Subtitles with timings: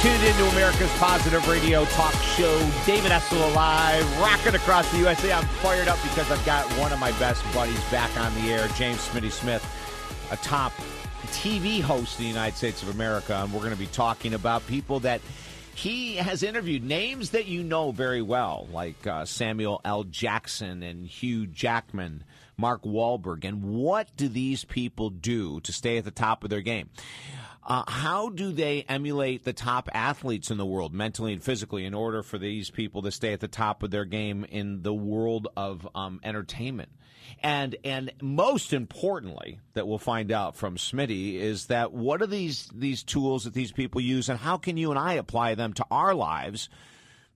[0.00, 2.56] Tuned into America's Positive Radio Talk Show.
[2.86, 5.32] David Essel alive, rocking across the USA.
[5.32, 8.68] I'm fired up because I've got one of my best buddies back on the air,
[8.76, 9.66] James Smitty Smith,
[10.30, 10.72] a top
[11.32, 13.34] TV host in the United States of America.
[13.42, 15.20] And we're going to be talking about people that
[15.74, 20.04] he has interviewed, names that you know very well, like uh, Samuel L.
[20.04, 22.22] Jackson and Hugh Jackman,
[22.56, 23.44] Mark Wahlberg.
[23.44, 26.88] And what do these people do to stay at the top of their game?
[27.68, 31.92] Uh, how do they emulate the top athletes in the world, mentally and physically, in
[31.92, 35.48] order for these people to stay at the top of their game in the world
[35.54, 36.88] of um, entertainment?
[37.42, 42.70] And and most importantly, that we'll find out from Smitty is that what are these
[42.74, 45.84] these tools that these people use, and how can you and I apply them to
[45.90, 46.70] our lives?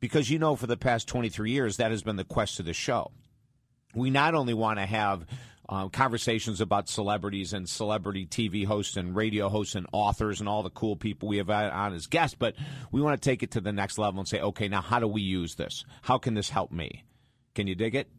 [0.01, 2.65] Because you know, for the past twenty three years, that has been the quest of
[2.65, 3.11] the show.
[3.95, 5.27] We not only want to have
[5.73, 10.63] um, conversations about celebrities and celebrity TV hosts and radio hosts and authors and all
[10.63, 12.37] the cool people we have on as guests.
[12.39, 12.57] But
[12.91, 15.09] we want to take it to the next level and say, okay, now how do
[15.09, 15.87] we use this?
[16.03, 17.05] How can this help me?
[17.55, 18.11] Can you dig it?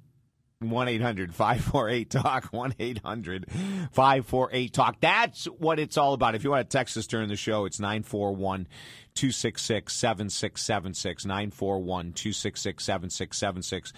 [0.61, 2.45] 1 800 548 Talk.
[2.45, 3.51] 1 800
[3.91, 4.99] 548 Talk.
[4.99, 6.33] That's what it's all about.
[6.33, 8.67] If you want to text us during the show, it's 941
[9.13, 11.25] 266 7676.
[11.25, 13.93] 941 266 7676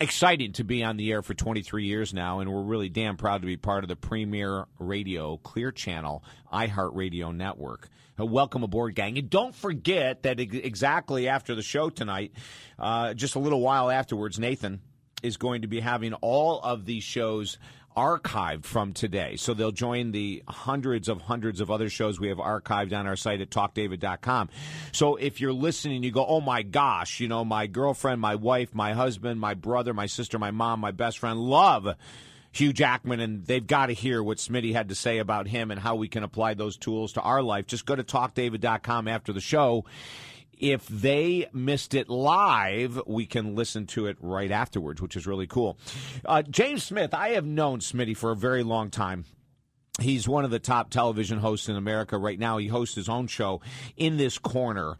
[0.00, 3.42] exciting to be on the air for 23 years now, and we're really damn proud
[3.42, 7.88] to be part of the premier radio Clear Channel iHeartRadio network.
[8.18, 9.18] Uh, welcome aboard, gang.
[9.18, 12.32] And don't forget that exactly after the show tonight,
[12.78, 14.80] uh, just a little while afterwards, Nathan
[15.22, 17.58] is going to be having all of these shows
[17.98, 19.34] archived from today.
[19.34, 23.16] So they'll join the hundreds of hundreds of other shows we have archived on our
[23.16, 24.50] site at talkdavid.com.
[24.92, 28.72] So if you're listening, you go, oh my gosh, you know, my girlfriend, my wife,
[28.72, 31.96] my husband, my brother, my sister, my mom, my best friend love
[32.52, 35.80] Hugh Jackman, and they've got to hear what Smitty had to say about him and
[35.80, 37.66] how we can apply those tools to our life.
[37.66, 39.84] Just go to talkdavid.com after the show
[40.60, 45.46] if they missed it live, we can listen to it right afterwards, which is really
[45.46, 45.78] cool.
[46.24, 49.24] Uh, James Smith, I have known Smitty for a very long time.
[50.00, 52.58] He's one of the top television hosts in America right now.
[52.58, 53.60] He hosts his own show
[53.96, 54.96] in this corner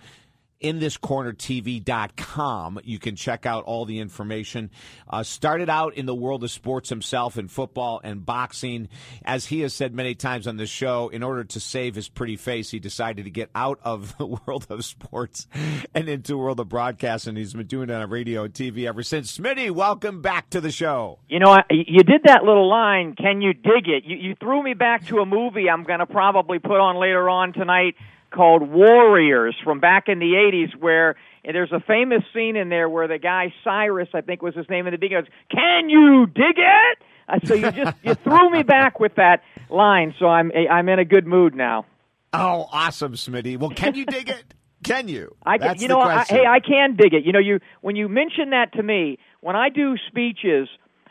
[0.60, 4.70] in this corner tv.com you can check out all the information.
[5.08, 8.88] Uh, started out in the world of sports himself in football and boxing.
[9.24, 12.36] As he has said many times on the show in order to save his pretty
[12.36, 15.46] face he decided to get out of the world of sports
[15.94, 19.02] and into the world of broadcasting he's been doing it on radio and tv ever
[19.02, 19.36] since.
[19.36, 21.18] Smitty welcome back to the show.
[21.28, 24.04] You know you did that little line can you dig it?
[24.04, 27.28] You, you threw me back to a movie i'm going to probably put on later
[27.28, 27.94] on tonight
[28.30, 32.88] called Warriors from back in the 80s where and there's a famous scene in there
[32.88, 36.26] where the guy Cyrus, I think was his name in the beginning, goes, "Can you
[36.26, 40.50] dig it?" Uh, so you just you threw me back with that line, so I'm
[40.70, 41.86] I'm in a good mood now.
[42.32, 43.56] Oh, awesome, Smitty.
[43.56, 44.54] Well, can you dig it?
[44.84, 45.34] Can you?
[45.44, 45.68] I can.
[45.68, 47.24] That's you know, I, hey, I can dig it.
[47.24, 50.68] You know, you when you mention that to me, when I do speeches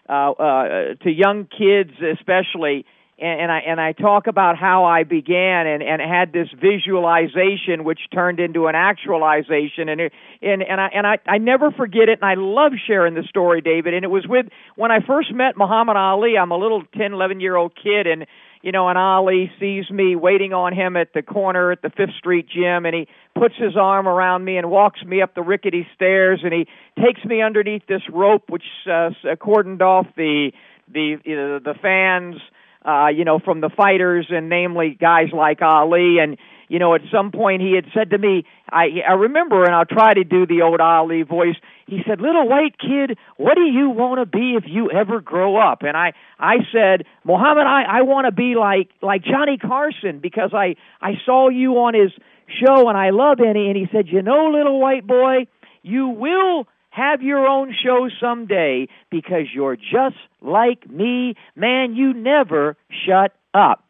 [0.07, 2.85] uh, uh, to young kids, especially,
[3.19, 7.83] and, and I and I talk about how I began and and had this visualization
[7.83, 9.89] which turned into an actualization.
[9.89, 13.15] And it, and and I and I I never forget it and I love sharing
[13.15, 13.93] the story David.
[13.93, 17.39] And it was with when I first met Muhammad Ali I'm a little 10 11
[17.39, 18.27] year old kid and
[18.63, 22.15] you know, and Ali sees me waiting on him at the corner at the Fifth
[22.17, 23.07] Street gym, and he
[23.39, 26.67] puts his arm around me and walks me up the rickety stairs, and he
[26.99, 30.51] takes me underneath this rope, which uh, cordoned off the
[30.91, 32.41] the uh, the fans
[32.87, 36.19] uh, you know, from the fighters and namely guys like Ali.
[36.21, 36.37] And,
[36.69, 39.85] you know, at some point he had said to me, I, I remember, and I'll
[39.85, 41.55] try to do the old Ali voice.
[41.85, 45.57] He said, little white kid, what do you want to be if you ever grow
[45.57, 45.81] up?
[45.81, 50.51] And I, I said, Muhammad, I, I want to be like, like Johnny Carson because
[50.53, 52.11] I, I saw you on his
[52.47, 53.57] show and I love it.
[53.57, 55.47] And he said, you know, little white boy,
[55.83, 56.67] you will
[56.97, 61.35] have your own show someday because you're just like me.
[61.55, 63.83] Man, you never shut up.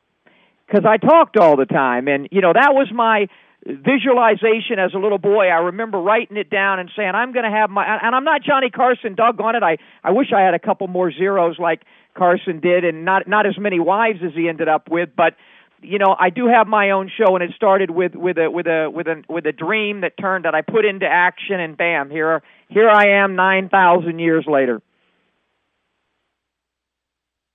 [0.68, 2.10] Because I talked all the time.
[2.10, 3.28] And, you know, that was my
[3.66, 5.48] visualization as a little boy.
[5.48, 8.44] I remember writing it down and saying, I'm going to have my, and I'm not
[8.44, 9.64] Johnny Carson, doggone it.
[9.64, 11.84] I, I wish I had a couple more zeros like
[12.18, 15.36] Carson did and not, not as many wives as he ended up with, but,
[15.82, 18.68] you know, I do have my own show, and it started with with a with
[18.68, 22.10] a with a with a dream that turned that I put into action, and bam,
[22.10, 24.82] here here I am, nine thousand years later.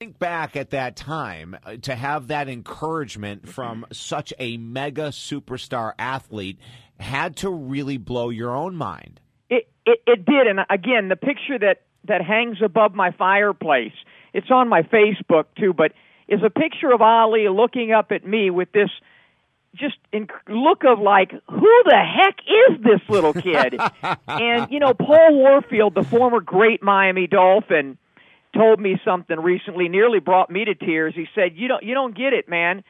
[0.00, 5.92] Think back at that time uh, to have that encouragement from such a mega superstar
[5.98, 6.58] athlete
[6.98, 9.20] had to really blow your own mind.
[9.50, 13.92] It it, it did, and again, the picture that that hangs above my fireplace.
[14.32, 15.92] It's on my Facebook too, but
[16.32, 18.88] is a picture of Ali looking up at me with this
[19.74, 23.78] just in look of like, who the heck is this little kid?
[24.28, 27.98] and you know, Paul Warfield, the former great Miami Dolphin,
[28.56, 31.14] told me something recently, nearly brought me to tears.
[31.14, 32.82] He said, "You don't, you don't get it, man.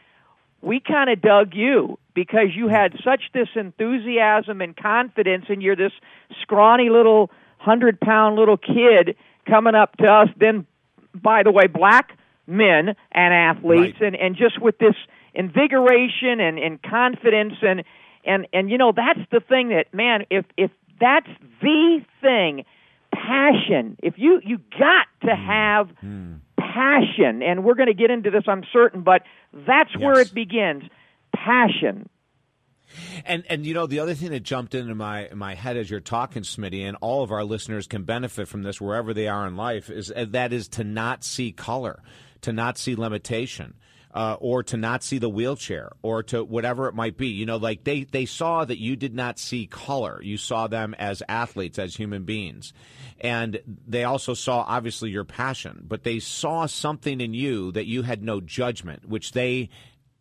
[0.60, 5.76] We kind of dug you because you had such this enthusiasm and confidence, and you're
[5.76, 5.92] this
[6.40, 9.16] scrawny little hundred pound little kid
[9.48, 10.28] coming up to us.
[10.36, 10.66] Then,
[11.14, 12.16] by the way, black
[12.52, 14.14] men and athletes, right.
[14.14, 14.94] and and just with this."
[15.34, 17.84] invigoration and, and confidence and
[18.24, 20.70] and and you know that's the thing that man if if
[21.00, 21.28] that's
[21.60, 22.64] the thing
[23.12, 25.46] passion if you you got to hmm.
[25.46, 26.38] have mm.
[26.58, 29.22] passion and we're going to get into this I'm certain but
[29.52, 30.02] that's yes.
[30.02, 30.84] where it begins
[31.34, 32.08] passion
[33.24, 35.98] and and you know the other thing that jumped into my my head as you're
[35.98, 39.56] talking, Smitty, and all of our listeners can benefit from this wherever they are in
[39.56, 42.02] life is that is to not see color,
[42.42, 43.74] to not see limitation
[44.14, 47.28] uh, or to not see the wheelchair or to whatever it might be.
[47.28, 50.20] You know, like they, they saw that you did not see color.
[50.22, 52.72] You saw them as athletes, as human beings.
[53.20, 58.02] And they also saw, obviously, your passion, but they saw something in you that you
[58.02, 59.70] had no judgment, which they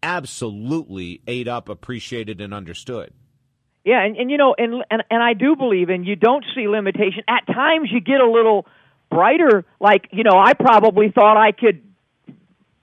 [0.03, 3.13] absolutely ate up, appreciated, and understood.
[3.83, 6.67] Yeah, and, and you know, and, and and I do believe in you don't see
[6.67, 7.23] limitation.
[7.27, 8.67] At times you get a little
[9.09, 11.81] brighter, like, you know, I probably thought I could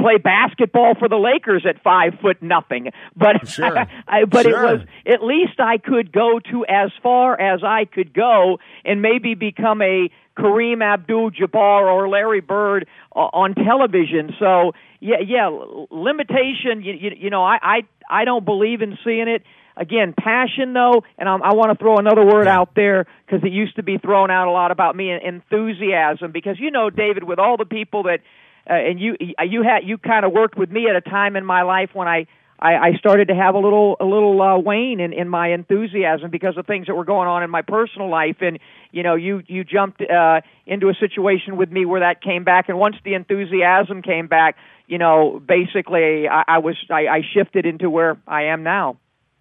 [0.00, 2.90] play basketball for the Lakers at five foot nothing.
[3.16, 3.86] But sure.
[4.06, 4.64] I, but sure.
[4.64, 9.02] it was at least I could go to as far as I could go and
[9.02, 14.34] maybe become a Kareem Abdul-Jabbar or Larry Bird uh, on television.
[14.38, 15.48] So yeah, yeah,
[15.90, 16.82] limitation.
[16.82, 19.42] You, you, you know, I, I I don't believe in seeing it.
[19.76, 23.52] Again, passion though, and I'm, I want to throw another word out there because it
[23.52, 25.12] used to be thrown out a lot about me.
[25.12, 28.18] Enthusiasm, because you know, David, with all the people that
[28.68, 31.44] uh, and you you had you kind of worked with me at a time in
[31.44, 32.26] my life when I
[32.60, 36.30] I, I started to have a little a little uh, wane in, in my enthusiasm
[36.30, 38.58] because of things that were going on in my personal life, and
[38.90, 42.68] you know you you jumped uh, into a situation with me where that came back,
[42.68, 44.56] and once the enthusiasm came back,
[44.86, 48.96] you know basically I, I was I, I shifted into where I am now.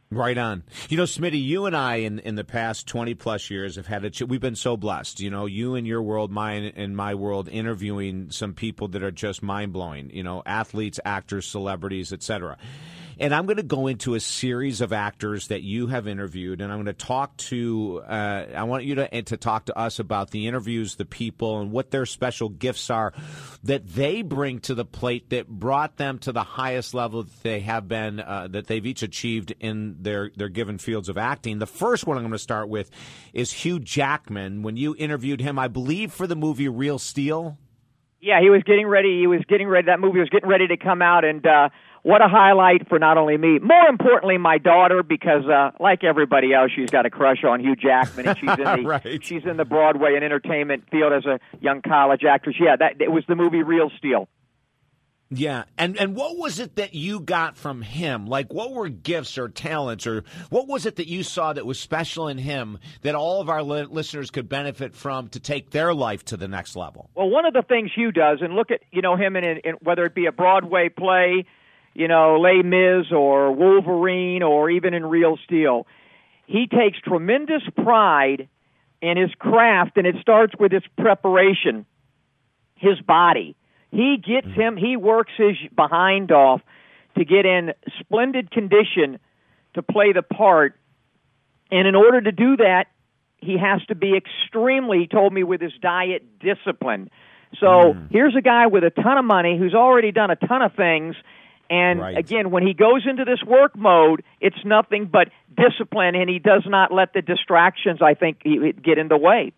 [0.09, 0.63] Right on.
[0.88, 4.06] You know, Smitty, you and I in, in the past 20 plus years have had
[4.06, 5.19] a, ch- we've been so blessed.
[5.19, 9.12] You know, you and your world, mine and my world, interviewing some people that are
[9.12, 12.57] just mind blowing, you know, athletes, actors, celebrities, etc.
[13.19, 16.71] And I'm going to go into a series of actors that you have interviewed, and
[16.71, 18.03] I'm going to talk to.
[18.07, 21.71] Uh, I want you to to talk to us about the interviews, the people, and
[21.71, 23.13] what their special gifts are
[23.63, 27.61] that they bring to the plate that brought them to the highest level that they
[27.61, 31.57] have been, uh, that they've each achieved in their their given fields of acting.
[31.57, 32.91] The first one I'm going to start with
[33.33, 34.61] is Hugh Jackman.
[34.61, 37.57] When you interviewed him, I believe for the movie Real Steel.
[38.19, 39.19] Yeah, he was getting ready.
[39.19, 39.87] He was getting ready.
[39.87, 41.69] That movie was getting ready to come out, and uh,
[42.07, 46.54] what a highlight for not only me, more importantly, my daughter, because uh, like everybody
[46.54, 49.24] else, she's got a crush on Hugh Jackman, and she's in the right.
[49.25, 52.56] she's in the Broadway and entertainment field as a young college actress.
[52.62, 54.30] Yeah, that it was the movie Real Steel.
[55.30, 58.25] Yeah, and and what was it that you got from him?
[58.25, 61.78] Like, what were gifts or talents, or what was it that you saw that was
[61.78, 65.94] special in him that all of our li- listeners could benefit from to take their
[65.94, 67.09] life to the next level?
[67.16, 69.76] Well, one of the things Hugh does, and look at you know him in, in
[69.81, 71.44] whether it be a Broadway play
[71.97, 75.87] you know, Les Mis or Wolverine or even in Real Steel.
[76.45, 78.47] He takes tremendous pride
[79.01, 81.87] in his craft, and it starts with his preparation,
[82.75, 83.56] his body.
[83.89, 86.61] He gets him, he works his behind off
[87.18, 89.18] to get in splendid condition
[89.73, 90.80] to play the part.
[91.71, 92.85] And in order to do that,
[93.37, 97.09] he has to be extremely, he told me, with his diet disciplined.
[97.59, 98.11] So mm.
[98.11, 101.16] here's a guy with a ton of money who's already done a ton of things
[101.69, 102.18] and right.
[102.18, 106.64] again, when he goes into this work mode, it's nothing but discipline, and he does
[106.66, 109.54] not let the distractions, I think, get in the way.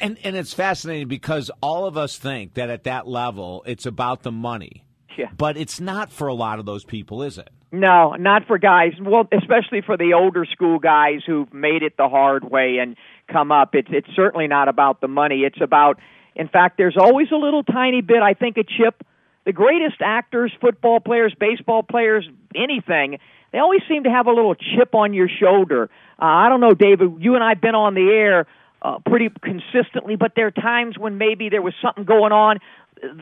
[0.00, 4.22] And and it's fascinating because all of us think that at that level, it's about
[4.22, 4.84] the money.
[5.16, 5.26] Yeah.
[5.36, 7.50] But it's not for a lot of those people, is it?
[7.70, 8.92] No, not for guys.
[9.00, 12.96] Well, especially for the older school guys who've made it the hard way and
[13.30, 13.74] come up.
[13.74, 15.40] It's it's certainly not about the money.
[15.40, 15.98] It's about
[16.36, 19.04] in fact, there's always a little tiny bit, I think, a chip
[19.44, 23.18] the greatest actors, football players, baseball players, anything,
[23.52, 25.90] they always seem to have a little chip on your shoulder.
[26.20, 28.46] Uh, I don't know, David, you and I have been on the air
[28.82, 32.58] uh, pretty consistently, but there are times when maybe there was something going on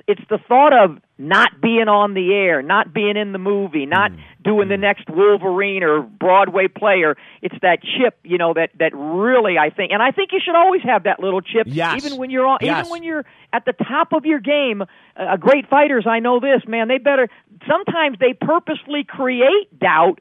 [0.06, 4.12] it's the thought of not being on the air, not being in the movie, not
[4.12, 4.20] mm.
[4.42, 8.92] doing the next Wolverine or Broadway play, or it's that chip, you know, that that
[8.94, 12.04] really I think, and I think you should always have that little chip, yes.
[12.04, 12.80] even when you're on, yes.
[12.80, 14.82] even when you're at the top of your game.
[15.14, 16.88] Uh, great fighters, I know this, man.
[16.88, 17.28] They better
[17.68, 20.20] sometimes they purposely create doubt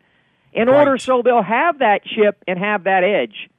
[0.53, 0.77] in Right.
[0.79, 3.49] order so they'll have that chip and have that edge.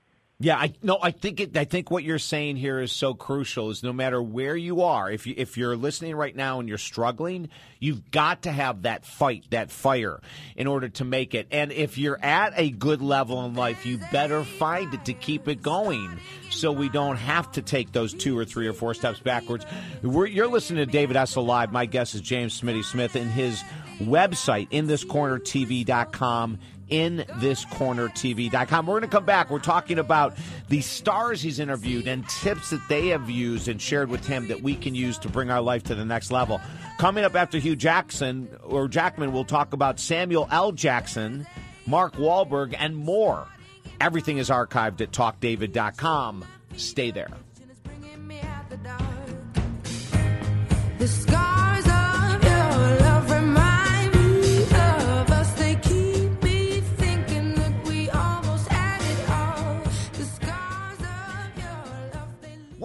[0.43, 1.57] Yeah, I no, I think it.
[1.57, 3.71] I think what you're saying here is so crucial.
[3.71, 6.79] Is no matter where you are, if you if you're listening right now and you're
[6.79, 10.21] struggling, you've got to have that fight, that fire,
[10.57, 11.47] in order to make it.
[11.53, 15.47] And if you're at a good level in life, you better find it to keep
[15.47, 16.19] it going,
[16.51, 19.65] so we don't have to take those two or three or four steps backwards.
[20.03, 21.71] We're, you're listening to David Essel live.
[21.71, 23.63] My guest is James Smitty Smith, and his
[24.01, 24.89] website in
[26.93, 28.87] thiscornertv.com.
[28.87, 29.51] We're going to come back.
[29.51, 30.37] We're talking about
[30.69, 34.63] the stars he's interviewed and tips that they have used and shared with him that
[34.63, 36.61] we can use to bring our life to the next level.
[36.99, 40.73] Coming up after Hugh Jackson or Jackman, we'll talk about Samuel L.
[40.73, 41.47] Jackson,
[41.87, 43.47] Mark Wahlberg, and more.
[44.01, 46.45] Everything is archived at talkdavid.com.
[46.77, 47.31] Stay there.
[50.99, 51.62] The scars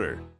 [0.00, 0.39] order.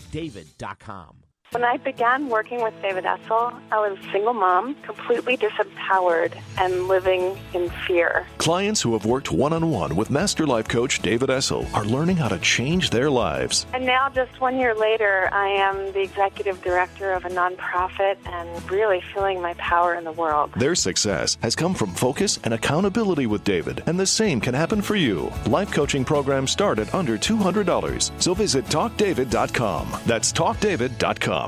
[0.01, 1.30] talkdavid.com.
[1.53, 6.87] When I began working with David Essel, I was a single mom, completely disempowered and
[6.87, 8.25] living in fear.
[8.37, 12.15] Clients who have worked one on one with Master Life Coach David Essel are learning
[12.15, 13.65] how to change their lives.
[13.73, 18.71] And now, just one year later, I am the executive director of a nonprofit and
[18.71, 20.53] really feeling my power in the world.
[20.55, 24.81] Their success has come from focus and accountability with David, and the same can happen
[24.81, 25.29] for you.
[25.47, 28.21] Life coaching programs start at under $200.
[28.21, 29.89] So visit talkdavid.com.
[30.05, 31.40] That's talkdavid.com.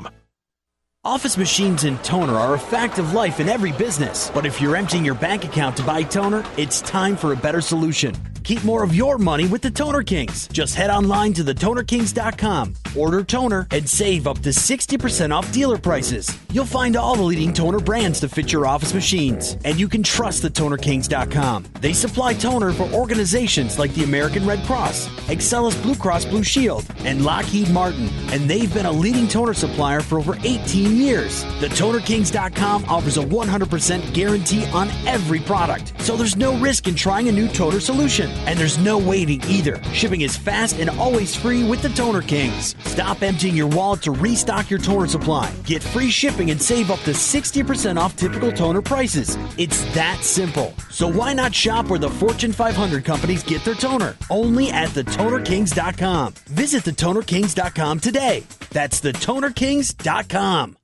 [1.06, 4.30] Office machines and toner are a fact of life in every business.
[4.32, 7.60] But if you're emptying your bank account to buy toner, it's time for a better
[7.60, 8.14] solution.
[8.44, 10.48] Keep more of your money with the Toner Kings.
[10.48, 16.30] Just head online to thetonerkings.com, order toner, and save up to 60% off dealer prices.
[16.52, 19.56] You'll find all the leading toner brands to fit your office machines.
[19.64, 21.64] And you can trust thetonerkings.com.
[21.80, 26.84] They supply toner for organizations like the American Red Cross, Excellus Blue Cross Blue Shield,
[26.98, 28.10] and Lockheed Martin.
[28.30, 31.44] And they've been a leading toner supplier for over 18 years.
[31.60, 35.92] The TheTonerKings.com offers a 100% guarantee on every product.
[36.00, 38.30] So there's no risk in trying a new toner solution.
[38.46, 39.82] And there's no waiting either.
[39.92, 42.74] Shipping is fast and always free with the Toner Kings.
[42.84, 45.52] Stop emptying your wallet to restock your toner supply.
[45.64, 49.36] Get free shipping and save up to 60% off typical toner prices.
[49.58, 50.72] It's that simple.
[50.90, 54.16] So why not shop where the Fortune 500 companies get their toner?
[54.30, 56.34] Only at thetonerkings.com.
[56.46, 58.44] Visit thetonerkings.com today.
[58.70, 60.76] That's thetonerkings.com.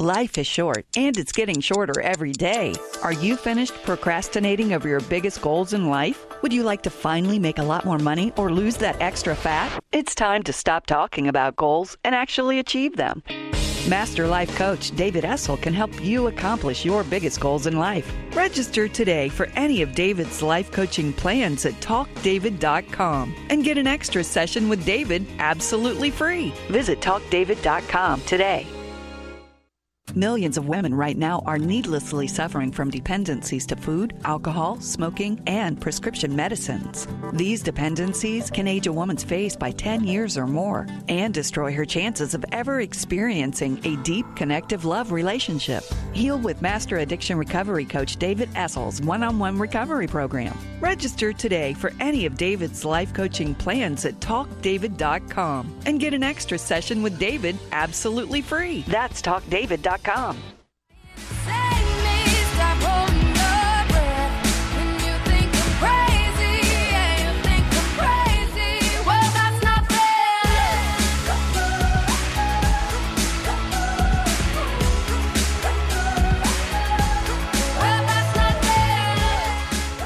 [0.00, 2.72] Life is short, and it's getting shorter every day.
[3.02, 6.24] Are you finished procrastinating over your biggest goals in life?
[6.40, 9.78] Would you like to finally make a lot more money or lose that extra fat?
[9.92, 13.22] It's time to stop talking about goals and actually achieve them.
[13.86, 18.10] Master Life Coach David Essel can help you accomplish your biggest goals in life.
[18.32, 24.24] Register today for any of David's life coaching plans at talkdavid.com and get an extra
[24.24, 26.54] session with David absolutely free.
[26.70, 28.66] Visit talkdavid.com today.
[30.16, 35.80] Millions of women right now are needlessly suffering from dependencies to food, alcohol, smoking, and
[35.80, 37.06] prescription medicines.
[37.32, 41.84] These dependencies can age a woman's face by 10 years or more and destroy her
[41.84, 45.84] chances of ever experiencing a deep, connective love relationship.
[46.12, 50.58] Heal with Master Addiction Recovery Coach David Essel's one on one recovery program.
[50.80, 56.58] Register today for any of David's life coaching plans at talkdavid.com and get an extra
[56.58, 58.82] session with David absolutely free.
[58.88, 59.99] That's talkdavid.com.
[61.14, 61.70] Fair.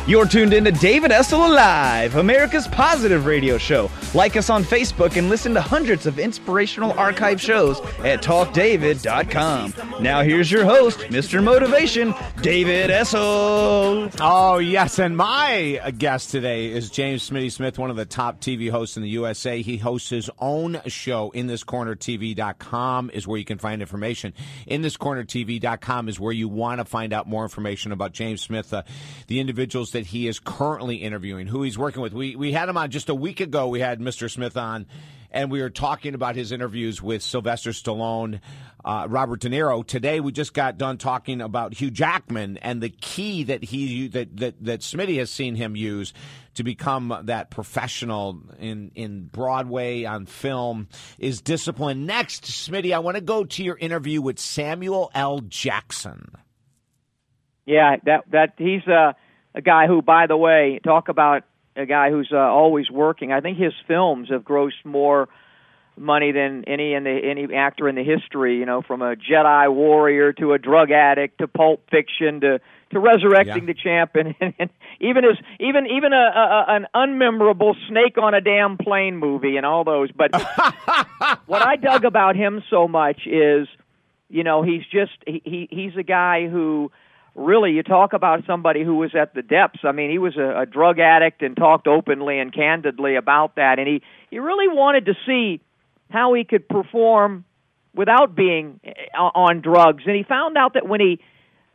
[0.06, 3.90] You're tuned in to David Essel Alive, America's positive radio show.
[4.14, 9.74] Like us on Facebook and listen to hundreds of inspirational archive shows at talkdavid.com.
[10.00, 11.42] Now here's your host, Mr.
[11.42, 14.14] Motivation, David Essel.
[14.20, 15.00] Oh, yes.
[15.00, 19.02] And my guest today is James Smitty Smith, one of the top TV hosts in
[19.02, 19.62] the USA.
[19.62, 21.32] He hosts his own show.
[21.32, 24.32] In this corner TV.com is where you can find information.
[24.68, 28.42] In this corner TV.com is where you want to find out more information about James
[28.42, 28.84] Smith, uh,
[29.26, 32.12] the individuals that he is currently interviewing, who he's working with.
[32.12, 33.66] We, we had him on just a week ago.
[33.66, 34.30] We had Mr.
[34.30, 34.86] Smith on,
[35.30, 38.40] and we were talking about his interviews with Sylvester Stallone,
[38.84, 39.84] uh, Robert De Niro.
[39.84, 44.36] Today, we just got done talking about Hugh Jackman and the key that he that
[44.36, 46.12] that that Smitty has seen him use
[46.54, 52.06] to become that professional in in Broadway on film is discipline.
[52.06, 55.40] Next, Smitty, I want to go to your interview with Samuel L.
[55.40, 56.30] Jackson.
[57.66, 59.16] Yeah, that that he's a
[59.54, 61.44] a guy who, by the way, talk about
[61.76, 63.32] a guy who's uh, always working.
[63.32, 65.28] I think his films have grossed more
[65.96, 68.58] money than any in the any actor in the history.
[68.58, 73.00] You know, from a Jedi warrior to a drug addict to Pulp Fiction to to
[73.00, 73.72] resurrecting Yeah.
[73.72, 78.34] the champ and, and, even as even even a, a, a an unmemorable snake on
[78.34, 80.10] a damn plane movie and all those.
[80.12, 80.32] But
[81.46, 83.68] what I dug about him so much is,
[84.28, 86.90] you know, he's just he, he he's a guy who
[87.34, 89.80] really you talk about somebody who was at the depths.
[89.84, 93.78] I mean, he was a, a drug addict and talked openly and candidly about that,
[93.78, 95.60] and he he really wanted to see
[96.10, 97.44] how he could perform
[97.94, 101.20] without being eh, on drugs, and he found out that when he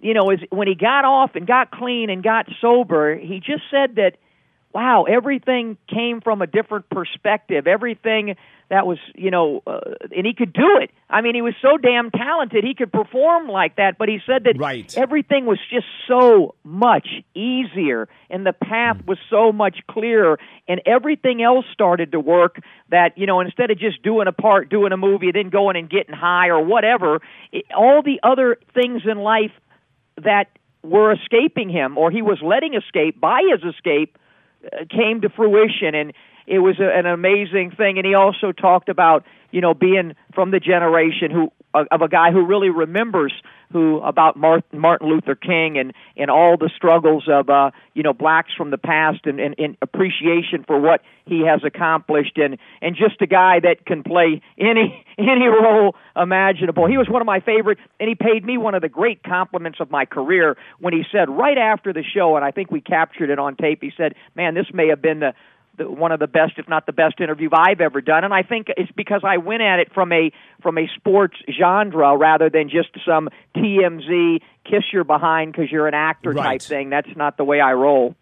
[0.01, 3.63] you know, is when he got off and got clean and got sober, he just
[3.69, 4.13] said that,
[4.73, 7.65] wow, everything came from a different perspective.
[7.65, 8.35] Everything
[8.69, 9.79] that was, you know, uh,
[10.15, 10.91] and he could do it.
[11.09, 12.63] I mean, he was so damn talented.
[12.63, 14.95] He could perform like that, but he said that Right.
[14.95, 21.41] everything was just so much easier and the path was so much clearer and everything
[21.41, 24.97] else started to work that you know instead of just doing a part doing a
[24.97, 29.51] movie then going and getting high or whatever it, all the other things in life
[30.23, 30.45] that
[30.83, 34.17] were escaping him or he was letting escape by his escape
[34.65, 36.13] Uh, came to fruition and
[36.49, 40.51] it was a, an amazing thing and he also talked about you know being from
[40.51, 43.31] the generation who of a guy who really remembers
[43.71, 48.13] who about Martin, Martin Luther King and and all the struggles of uh you know
[48.13, 52.95] blacks from the past and, and, and appreciation for what he has accomplished and and
[52.95, 56.87] just a guy that can play any any role imaginable.
[56.87, 59.79] He was one of my favorite and he paid me one of the great compliments
[59.79, 63.29] of my career when he said right after the show and I think we captured
[63.29, 63.79] it on tape.
[63.81, 65.35] He said, "Man, this may have been the
[65.79, 68.43] the, one of the best, if not the best, interview I've ever done, and I
[68.43, 72.69] think it's because I went at it from a from a sports genre rather than
[72.69, 76.59] just some TMZ kiss your behind because you're an actor Right.
[76.59, 76.89] type thing.
[76.91, 78.15] That's not the way I roll.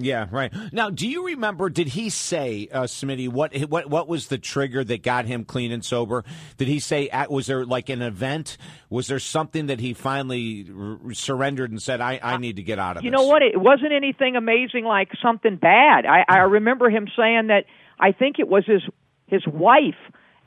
[0.00, 0.52] Yeah, right.
[0.72, 1.68] Now, do you remember?
[1.70, 5.72] Did he say, uh, Smitty, what what what was the trigger that got him clean
[5.72, 6.24] and sober?
[6.56, 7.08] Did he say?
[7.08, 8.56] at- Was there like an event?
[8.88, 12.78] Was there something that he finally r- surrendered and said, "I I need to get
[12.78, 13.18] out of You this"?
[13.20, 13.42] know what?
[13.42, 16.06] It wasn't anything amazing like something bad.
[16.06, 17.64] I, I remember him saying that.
[17.98, 18.82] I think it was his
[19.26, 19.94] his wife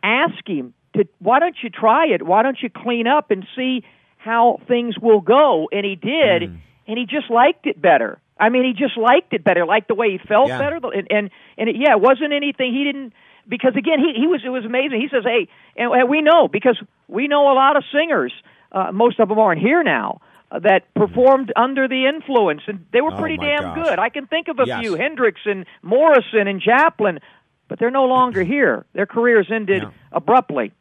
[0.02, 2.22] asked him to, "Why don't you try it?
[2.26, 3.84] Why don't you clean up and see
[4.18, 6.56] how things will go?" And he did, Hmm.
[6.88, 8.20] and he just liked it better.
[8.46, 10.60] I mean, he just liked it better, liked the way he felt Yeah.
[10.60, 13.14] better, and and, and it, yeah, it wasn't anything he didn't.
[13.48, 15.02] Because again, he he was it was amazing.
[15.02, 16.78] He says, "Hey, and, and we know because
[17.08, 18.34] we know a lot of singers.
[18.72, 23.02] Uh, most of them aren't here now." uh, That performed under the influence, and they
[23.02, 23.86] were Oh, pretty my damn gosh.
[23.90, 24.00] good.
[24.00, 24.80] I can think of a Yes.
[24.80, 27.20] few: Hendrix and Morrison and Joplin,
[27.68, 28.86] but they're no longer here.
[28.94, 29.90] Their careers ended Yeah.
[30.12, 30.72] abruptly.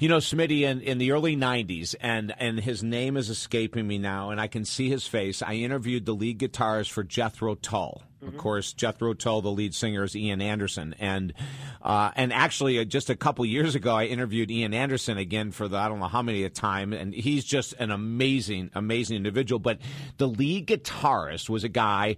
[0.00, 3.98] You know, Smitty in, in the early '90s, and and his name is escaping me
[3.98, 5.42] now, and I can see his face.
[5.42, 8.02] I interviewed the lead guitarist for Jethro Tull.
[8.26, 11.32] Of course, Jethro Tull, the lead singer, is Ian Anderson, and
[11.80, 15.68] uh, and actually, uh, just a couple years ago, I interviewed Ian Anderson again for
[15.68, 19.60] the I don't know how many a time, and he's just an amazing, amazing individual.
[19.60, 19.78] But
[20.16, 22.16] the lead guitarist was a guy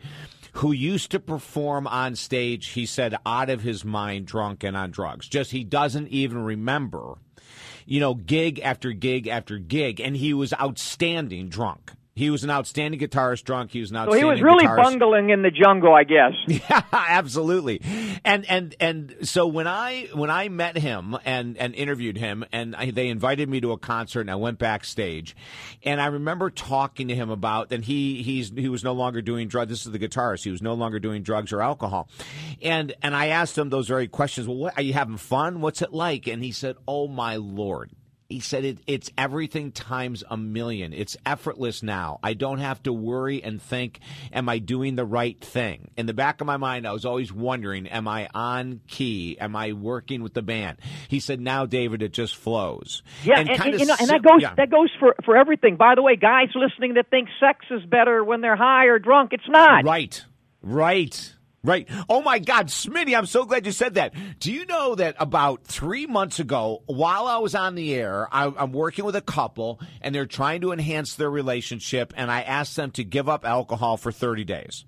[0.54, 2.68] who used to perform on stage.
[2.68, 5.28] He said out of his mind, drunk and on drugs.
[5.28, 7.18] Just he doesn't even remember
[7.84, 11.92] you know, gig after gig after gig, and he was outstanding drunk.
[12.20, 13.70] He was an outstanding guitarist drunk.
[13.70, 14.20] He was an outstanding.
[14.20, 14.82] So he was really guitarist.
[14.82, 16.34] bungling in the jungle, I guess.
[16.68, 17.80] Yeah, absolutely.
[18.24, 22.76] And and and so when I when I met him and and interviewed him, and
[22.76, 25.34] I, they invited me to a concert, and I went backstage,
[25.82, 27.72] and I remember talking to him about.
[27.72, 29.70] And he he's he was no longer doing drugs.
[29.70, 30.44] This is the guitarist.
[30.44, 32.10] He was no longer doing drugs or alcohol,
[32.60, 34.46] and and I asked him those very questions.
[34.46, 35.62] Well, what, are you having fun?
[35.62, 36.26] What's it like?
[36.26, 37.90] And he said, "Oh my lord."
[38.30, 40.92] He said it, it's everything times a million.
[40.92, 42.20] It's effortless now.
[42.22, 43.98] I don't have to worry and think,
[44.32, 45.90] am I doing the right thing?
[45.96, 49.36] In the back of my mind, I was always wondering, am I on key?
[49.40, 50.78] Am I working with the band?
[51.08, 53.02] He said, now, David, it just flows.
[53.24, 54.54] Yeah, and, kinda and, you know, and that goes yeah.
[54.54, 55.76] that goes for for everything.
[55.76, 59.32] By the way, guys listening that think sex is better when they're high or drunk,
[59.32, 59.84] it's not.
[59.84, 60.24] Right,
[60.62, 61.88] right, right.
[62.08, 64.14] Oh my God, Smitty, I'm so glad you said that.
[64.38, 68.52] Do you know that about three months ago, while I was on the air, I,
[68.56, 72.76] I'm working with a couple and they're trying to enhance their relationship, and I asked
[72.76, 74.84] them to give up alcohol for 30 days.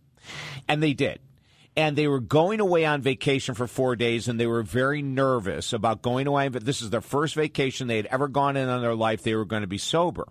[0.68, 1.20] And they did.
[1.74, 5.72] And they were going away on vacation for four days, and they were very nervous
[5.72, 6.48] about going away.
[6.48, 9.22] But this is their first vacation they had ever gone in on their life.
[9.22, 10.28] They were going to be sober.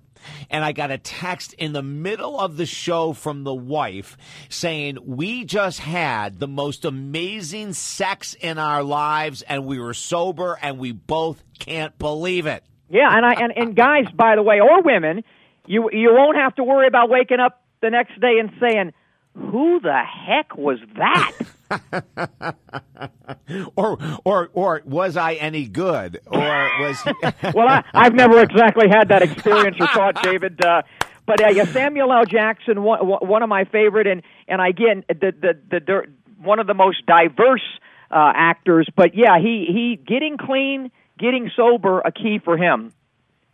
[0.52, 4.18] And I got a text in the middle of the show from the wife
[4.50, 10.60] saying, We just had the most amazing sex in our lives, and we were sober,
[10.62, 12.64] and we both can't believe it.
[12.90, 15.24] Yeah, and I and, and guys, by the way, or women,
[15.66, 18.92] you you won't have to worry about waking up the next day and saying,
[19.36, 21.32] "Who the heck was that?"
[23.76, 26.22] Or, or, or was I any good?
[26.26, 27.04] Or was
[27.54, 30.64] well, I, I've never exactly had that experience or thought, David.
[30.64, 30.84] Uh,
[31.26, 32.26] but uh, yeah, Samuel L.
[32.26, 36.02] Jackson, one, one of my favorite, and and again, the the the, the
[36.42, 37.64] one of the most diverse
[38.10, 38.88] uh, actors.
[38.96, 42.94] But yeah, he he getting clean, getting sober, a key for him.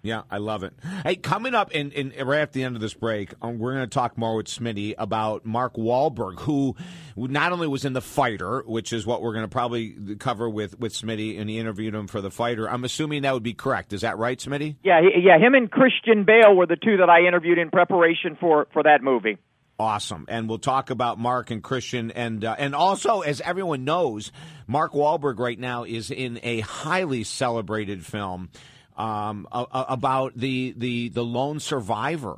[0.07, 0.73] Yeah, I love it.
[1.03, 3.83] Hey, coming up in, in right at the end of this break, um, we're going
[3.83, 6.77] to talk more with Smitty about Mark Wahlberg, who
[7.17, 10.79] not only was in The Fighter, which is what we're going to probably cover with
[10.79, 12.69] with Smitty, and he interviewed him for The Fighter.
[12.69, 13.91] I'm assuming that would be correct.
[13.91, 14.77] Is that right, Smitty?
[14.81, 18.37] Yeah, he, yeah, him and Christian Bale were the two that I interviewed in preparation
[18.39, 19.37] for for that movie.
[19.77, 24.31] Awesome, and we'll talk about Mark and Christian, and uh, and also, as everyone knows,
[24.67, 28.49] Mark Wahlberg right now is in a highly celebrated film
[28.97, 32.37] um, about the the the lone survivor.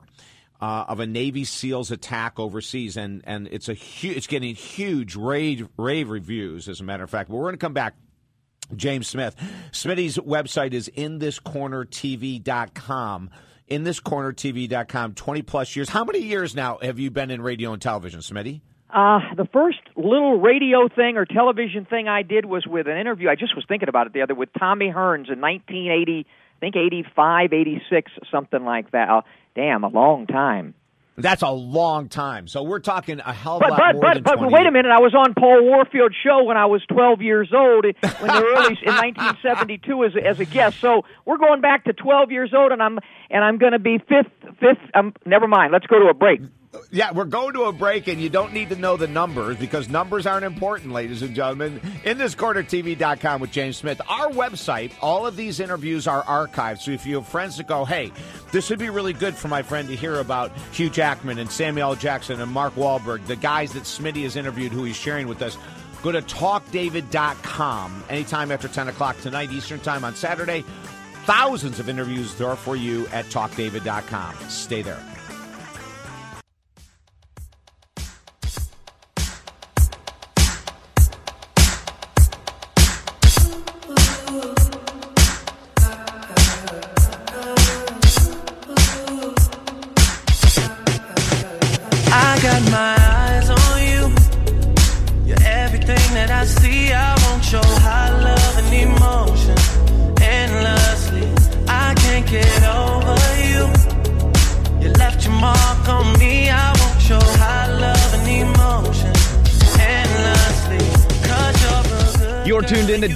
[0.62, 5.16] Uh, of a Navy SEALs attack overseas, and, and it's a hu- it's getting huge
[5.16, 6.68] rave rave reviews.
[6.68, 7.96] As a matter of fact, but we're going to come back
[8.76, 9.38] James Smith.
[9.72, 13.30] Smitty's website is inthiscornertv.com.
[13.70, 15.90] Inthiscornertv.com, 20 plus years.
[15.90, 18.62] How many years now have you been in radio and television, Smitty?
[18.90, 23.30] Uh, the first little radio thing or television thing I did was with an interview.
[23.30, 26.26] I just was thinking about it the other with Tommy Hearns in 1980, I
[26.60, 29.10] think 85, 86, something like that.
[29.10, 29.22] Oh,
[29.56, 30.74] damn, a long time.
[31.20, 32.48] That's a long time.
[32.48, 34.68] So we're talking a hell of a lot but more but than but 20 wait
[34.68, 34.90] a minute!
[34.90, 38.78] I was on Paul Warfield's show when I was 12 years old in the early
[38.82, 40.80] in 1972 as a, as a guest.
[40.80, 43.98] So we're going back to 12 years old, and I'm and I'm going to be
[43.98, 44.80] fifth fifth.
[44.94, 45.74] Um, never mind.
[45.74, 46.40] Let's go to a break.
[46.92, 49.90] Yeah, we're going to a break, and you don't need to know the numbers because
[49.90, 51.82] numbers aren't important, ladies and gentlemen.
[52.04, 54.00] In this corner, TV.com with James Smith.
[54.08, 56.80] Our website, all of these interviews are archived.
[56.80, 58.12] So if you have friends that go, hey,
[58.52, 61.96] this would be really good for my friend to hear about Hugh Jackman and Samuel.
[61.96, 65.58] Jackson and Mark Wahlberg, the guys that Smitty has interviewed who he's sharing with us,
[66.04, 70.64] go to talkdavid.com anytime after 10 o'clock tonight, Eastern Time on Saturday.
[71.26, 74.36] Thousands of interviews there for you at talkdavid.com.
[74.50, 75.04] Stay there.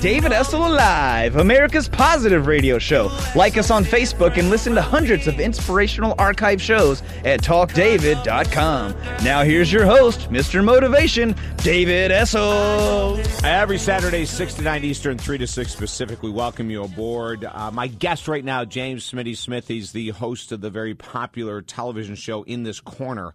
[0.04, 3.10] David Essel Live, America's positive radio show.
[3.38, 8.96] Like us on Facebook and listen to hundreds of inspirational archive shows at talkdavid.com.
[9.24, 10.62] Now here's your host, Mr.
[10.62, 13.18] Motivation, David Essel.
[13.46, 17.46] Every Saturday, 6 to 9 Eastern, 3 to 6 Pacific, we welcome you aboard.
[17.46, 21.62] Uh, my guest right now, James Smitty Smith, he's the host of the very popular
[21.62, 23.34] television show In This Corner.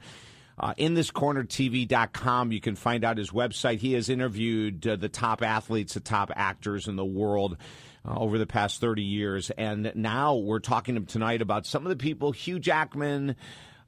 [0.61, 4.97] Uh, in this corner tv.com you can find out his website he has interviewed uh,
[4.97, 7.57] the top athletes the top actors in the world
[8.05, 11.87] uh, over the past 30 years and now we're talking to him tonight about some
[11.87, 13.37] of the people hugh jackman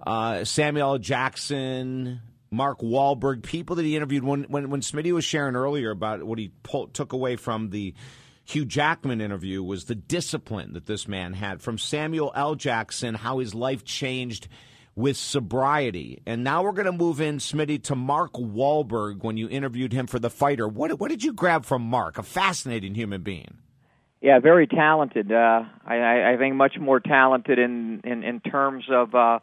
[0.06, 0.98] uh, samuel L.
[0.98, 6.22] jackson mark Wahlberg, people that he interviewed when, when, when smitty was sharing earlier about
[6.22, 7.94] what he pull, took away from the
[8.44, 12.56] Hugh Jackman interview was the discipline that this man had from Samuel L.
[12.56, 14.48] Jackson, how his life changed
[15.00, 16.20] with sobriety.
[16.26, 20.06] And now we're going to move in, Smitty, to Mark Wahlberg when you interviewed him
[20.06, 20.68] for The Fighter.
[20.68, 22.18] What, what did you grab from Mark?
[22.18, 23.58] A fascinating human being.
[24.20, 25.32] Yeah, very talented.
[25.32, 29.38] Uh, I, I think much more talented in in, in terms of uh,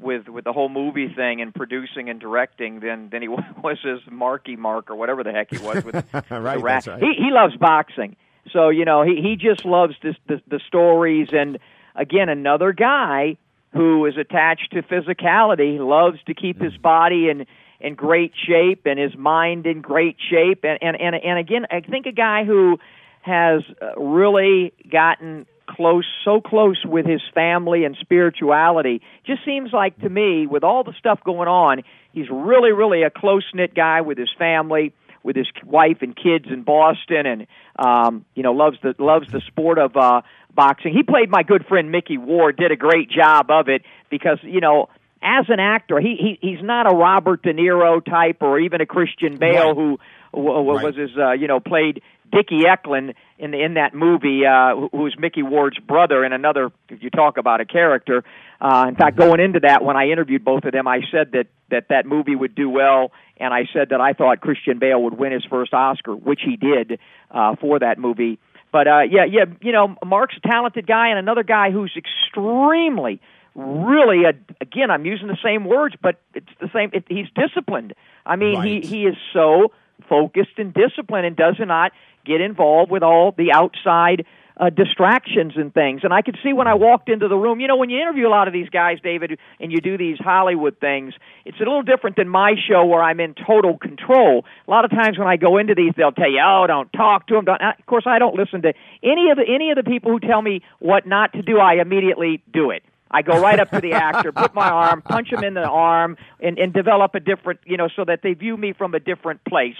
[0.00, 3.98] with with the whole movie thing and producing and directing than than he was as
[4.10, 5.94] Marky Mark or whatever the heck he was with
[6.30, 6.84] right, the right.
[7.00, 8.16] He he loves boxing,
[8.50, 11.58] so you know he he just loves this the, the stories and
[11.94, 13.36] again another guy
[13.72, 15.78] who is attached to physicality.
[15.78, 17.46] Loves to keep his body in
[17.80, 20.64] in great shape and his mind in great shape.
[20.64, 22.78] And and and, and again I think a guy who
[23.22, 29.98] has uh, really gotten close so close with his family and spirituality just seems like
[30.00, 31.82] to me with all the stuff going on
[32.12, 34.92] he's really really a close knit guy with his family
[35.24, 37.46] with his wife and kids in Boston and
[37.78, 40.22] um you know loves the loves the sport of uh
[40.54, 44.38] boxing he played my good friend Micky Ward did a great job of it because
[44.42, 44.88] you know
[45.22, 48.86] as an actor he, he he's not a Robert De Niro type or even a
[48.86, 49.76] Christian Bale Right.
[49.76, 49.98] who
[50.34, 50.84] w- Right.
[50.84, 54.88] was his uh you know played Dicky Eklund in the, in that movie, uh, who-
[54.90, 56.72] who's Micky Ward's brother, and another.
[56.88, 58.24] If you talk about a character,
[58.58, 61.48] uh, in fact, going into that, when I interviewed both of them, I said that
[61.68, 65.18] that that movie would do well, and I said that I thought Christian Bale would
[65.18, 66.98] win his first Oscar, which he did
[67.30, 68.38] uh, for that movie.
[68.70, 73.20] But uh, yeah, yeah, you know, Mark's a talented guy, and another guy who's extremely,
[73.54, 76.90] really, a, again, I'm using the same words, but it's the same.
[76.94, 77.94] It, he's disciplined.
[78.24, 78.82] I mean, Right.
[78.84, 79.72] he he is so
[80.08, 81.92] focused and disciplined, and does not
[82.24, 84.24] get involved with all the outside
[84.56, 86.02] uh, distractions and things.
[86.04, 88.26] And I could see when I walked into the room, you know, when you interview
[88.26, 91.82] a lot of these guys, David, and you do these Hollywood things, it's a little
[91.82, 94.44] different than my show where I'm in total control.
[94.66, 97.26] A lot of times when I go into these, they'll tell you, "Oh, don't talk
[97.28, 97.60] to them." Don't.
[97.60, 100.42] Of course, I don't listen to any of the any of the people who tell
[100.42, 101.58] me what not to do.
[101.58, 102.82] I immediately do it.
[103.12, 106.16] I go right up to the actor, put my arm, punch him in the arm,
[106.40, 109.44] and, and develop a different, you know, so that they view me from a different
[109.44, 109.76] place.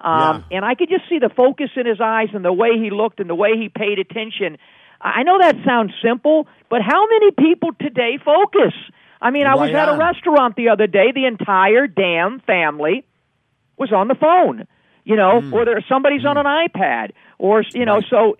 [0.00, 2.90] Um, And I could just see the focus in his eyes and the way he
[2.90, 4.58] looked and the way he paid attention.
[5.00, 8.74] I know that sounds simple, but how many people today focus?
[9.20, 11.12] I mean, I was at a restaurant the other day.
[11.14, 13.04] The entire damn family
[13.76, 14.66] was on the phone,
[15.04, 17.96] you know, or there somebody's on an iPad, or you know.
[17.96, 18.04] Right.
[18.10, 18.36] So,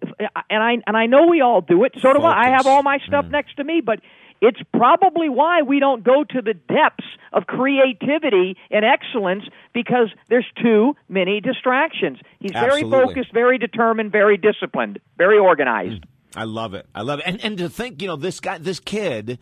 [0.51, 1.92] and I and I know we all do it.
[2.01, 2.47] So do I.
[2.49, 3.33] I have all my stuff Mm.
[3.33, 4.01] next to me, but
[4.40, 10.46] it's probably why we don't go to the depths of creativity and excellence because there's
[10.62, 12.18] too many distractions.
[12.38, 16.03] He's very focused, very determined, very disciplined, very organized.
[16.03, 16.09] Mm.
[16.37, 16.87] I love it.
[16.94, 17.25] I love it.
[17.27, 19.38] And and to think, you know, this guy, this kid,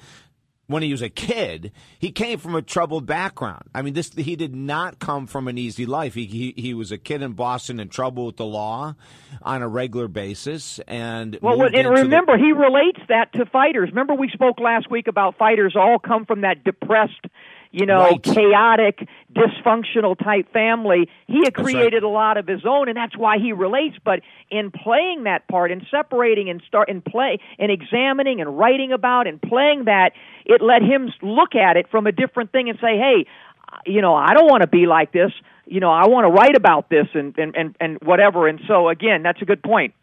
[0.66, 3.64] when he was a kid, he came from a troubled background.
[3.74, 6.14] I mean, this he did not come from an easy life.
[6.14, 8.94] He he, he was a kid in Boston in trouble with the law
[9.42, 13.90] on a regular basis, and Well, and into the- remember, he relates that to fighters.
[13.90, 17.26] Remember, we spoke last week about fighters all come from that depressed,
[17.74, 18.22] you know, Right.
[18.22, 21.08] chaotic, dysfunctional type family.
[21.26, 23.96] He had created a lot of his own, and that's why he relates.
[24.04, 28.92] But in playing that part, and separating, and start and play, and examining, and writing
[28.92, 30.12] about, and playing that,
[30.46, 33.26] it let him look at it from a different thing and say, "Hey,
[33.84, 35.32] you know, I don't want to be like this.
[35.66, 38.88] You know, I want to write about this and and and, and whatever." And so,
[38.88, 39.94] again, that's a good point.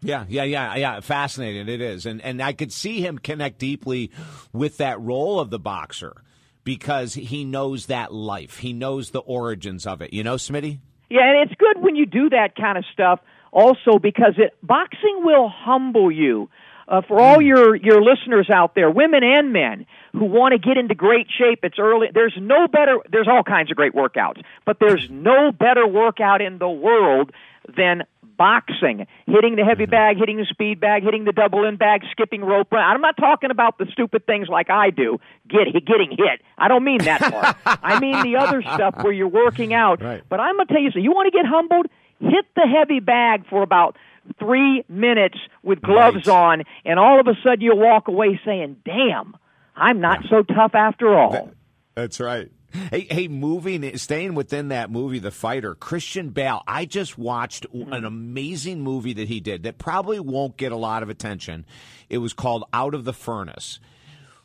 [0.00, 1.00] Yeah, yeah, yeah, yeah.
[1.00, 4.10] Fascinating it is, and and I could see him connect deeply
[4.54, 6.22] with that role of the boxer
[6.64, 8.58] because he knows that life.
[8.58, 10.12] He knows the origins of it.
[10.12, 10.78] You know, Smitty.
[11.10, 13.20] Yeah, and it's good when you do that kind of stuff
[13.52, 16.48] also because it boxing will humble you.
[16.88, 20.76] Uh, for all your your listeners out there, women and men who want to get
[20.76, 22.08] into great shape, it's early.
[22.12, 22.98] There's no better.
[23.10, 27.30] There's all kinds of great workouts, but there's no better workout in the world
[27.76, 28.02] than
[28.36, 29.06] boxing.
[29.26, 29.90] Hitting the heavy mm-hmm.
[29.90, 32.68] bag, hitting the speed bag, hitting the double in bag, skipping rope.
[32.72, 35.18] I'm not talking about the stupid things like I do,
[35.48, 36.42] get getting hit.
[36.58, 37.56] I don't mean that part.
[37.82, 40.02] I mean the other stuff where you're working out.
[40.02, 40.22] Right.
[40.28, 41.04] But I'm gonna tell you something.
[41.04, 41.86] You want to get humbled?
[42.22, 43.96] hit the heavy bag for about
[44.38, 49.36] three minutes with gloves on, and all of a sudden you'll walk away saying, "Damn,
[49.76, 51.50] I'm not so tough after all."
[51.94, 52.50] That's right.
[52.90, 56.62] Hey, hey, moving, staying within that movie, The Fighter, Christian Bale.
[56.66, 57.92] I just watched Mm-hmm.
[57.92, 61.64] an amazing movie that he did that probably won't get a lot of attention.
[62.08, 63.78] It was called Out of the Furnace.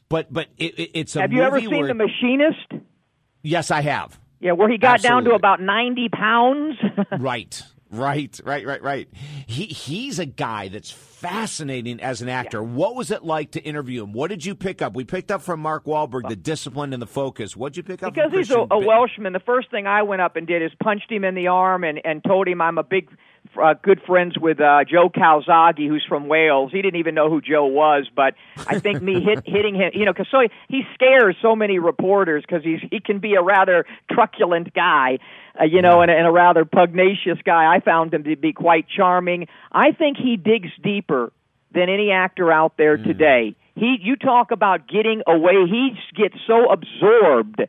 [0.10, 2.86] But but it, it- it's a Have you ever seen where, The Machinist?
[3.44, 4.20] Yes, I have.
[4.40, 6.76] Yeah, where he got down to about ninety pounds.
[7.20, 9.10] right, right, right, right, right.
[9.46, 12.62] He he's a guy that's fascinating as an actor.
[12.62, 14.14] What was it like to interview him?
[14.14, 14.96] What did you pick up?
[14.96, 17.56] We picked up from Mark Wahlberg the discipline and the focus.
[17.56, 18.14] What'd you pick up?
[18.14, 21.12] because he's a, a Welshman, the first thing I went up and did is punched
[21.12, 23.10] him in the arm and and told him I'm a big
[23.62, 26.72] uh, good friends with uh, Joe Calzaghe, who's from Wales.
[26.72, 28.36] He didn't even know who Joe was, but
[28.68, 32.44] I think me hit, hitting him, you know, because so he scares so many reporters
[32.48, 35.20] because he's he can be a rather truculent guy,
[35.60, 37.74] uh, you know, and, and a rather pugnacious guy.
[37.74, 39.48] I found him to be quite charming.
[39.72, 41.32] I think he digs deeper
[41.74, 43.56] than any actor out there today.
[43.76, 45.54] He, you talk about getting away.
[45.70, 47.62] He gets so absorbed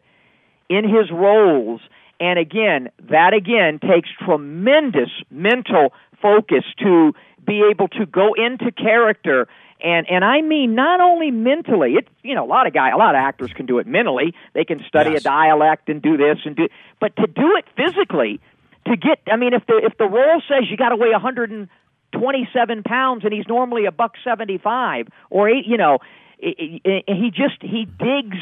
[0.69, 1.81] in his roles.
[2.21, 7.13] And again, that again takes tremendous mental focus to
[7.47, 9.47] be able to go into character.
[9.81, 11.95] And and I mean not only mentally.
[11.95, 14.35] It's you know a lot of guy, a lot of actors can do it mentally.
[14.53, 15.21] They can study Yes.
[15.21, 16.69] a dialect and do this and do,
[17.01, 18.41] but to do it physically,
[18.87, 19.21] to get.
[19.31, 23.33] I mean, if the if the role says you got to weigh 127 pounds and
[23.33, 25.99] he's normally a buck 75 or eight, you know,
[26.43, 28.39] i i i he just he digs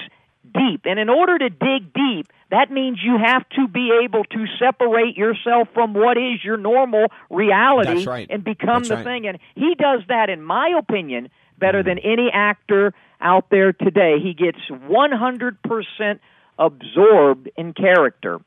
[0.53, 0.83] deep.
[0.85, 5.17] And in order to dig deep, that means you have to be able to separate
[5.17, 8.27] yourself from what is your normal reality right.
[8.31, 9.05] and become That's the right.
[9.05, 9.27] thing.
[9.27, 11.29] And he does that, in my opinion,
[11.59, 14.17] better than any actor out there today.
[14.23, 16.19] He gets 100%
[16.59, 18.41] absorbed in character.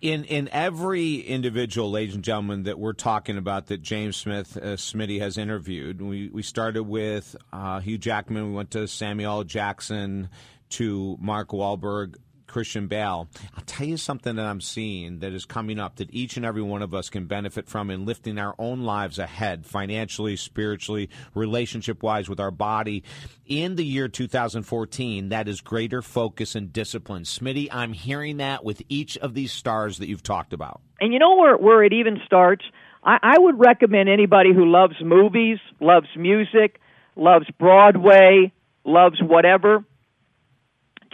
[0.00, 4.76] in in every individual, ladies and gentlemen, that we're talking about that James Smith uh,
[4.76, 6.00] Smitty has interviewed.
[6.00, 8.48] We we started with uh, Hugh Jackman.
[8.48, 10.28] We went to Samuel Jackson,
[10.70, 12.16] to Mark Wahlberg.
[12.50, 13.28] Christian Bale.
[13.56, 16.62] I'll tell you something that I'm seeing that is coming up that each and every
[16.62, 22.02] one of us can benefit from in lifting our own lives ahead, financially, spiritually, relationship
[22.02, 23.04] wise with our body.
[23.46, 27.22] In the year 2014, that is greater focus and discipline.
[27.22, 30.80] Smitty, I'm hearing that with each of these stars that you've talked about.
[31.00, 32.64] And you know where where it even starts?
[33.04, 36.80] I, I would recommend anybody who loves movies, loves music,
[37.16, 38.52] loves Broadway,
[38.84, 39.84] loves whatever,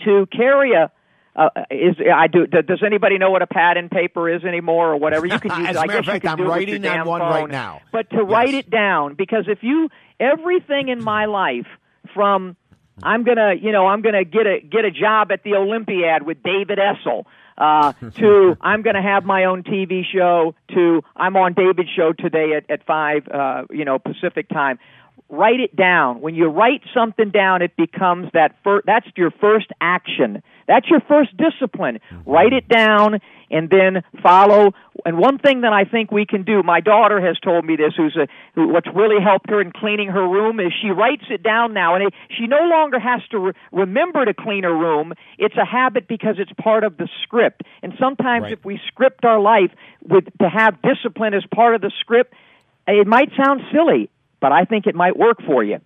[0.05, 0.91] to carry a.
[1.35, 2.47] Uh, is I do?
[2.47, 5.27] Does anybody know what a pad and paper is anymore, or whatever?
[5.27, 5.69] You can use.
[5.69, 7.31] As a I matter of fact, I'm do it with writing on one phone.
[7.31, 7.83] right now.
[7.93, 11.67] But to write it down, because if you everything in my life
[12.15, 12.57] from
[13.03, 16.43] I'm gonna, you know, I'm gonna get a get a job at the Olympiad with
[16.43, 17.25] David Essel.
[17.59, 20.55] Uh, to I'm going to have my own TV show.
[20.75, 24.79] To I'm on David's show today at at five, uh, you know, Pacific time.
[25.29, 26.21] Write it down.
[26.21, 28.55] When you write something down, it becomes that.
[28.63, 30.43] Fir- that's your first action.
[30.69, 31.99] That's your first discipline.
[32.13, 32.31] Mm-hmm.
[32.31, 33.19] Write it down
[33.51, 34.73] and then follow.
[35.05, 37.95] And one thing that I think we can do, my daughter has told me this,
[37.97, 41.43] who's a, who, what's really helped her in cleaning her room is she writes it
[41.43, 45.13] down now, and it, she no longer has to re- remember to clean her room.
[45.39, 47.63] It's a habit because it's part of the script.
[47.83, 48.53] And sometimes Right.
[48.53, 49.71] if we script our life
[50.03, 52.35] with to have discipline as part of the script,
[52.89, 54.09] it might sound silly,
[54.41, 55.79] but I think it might work for you.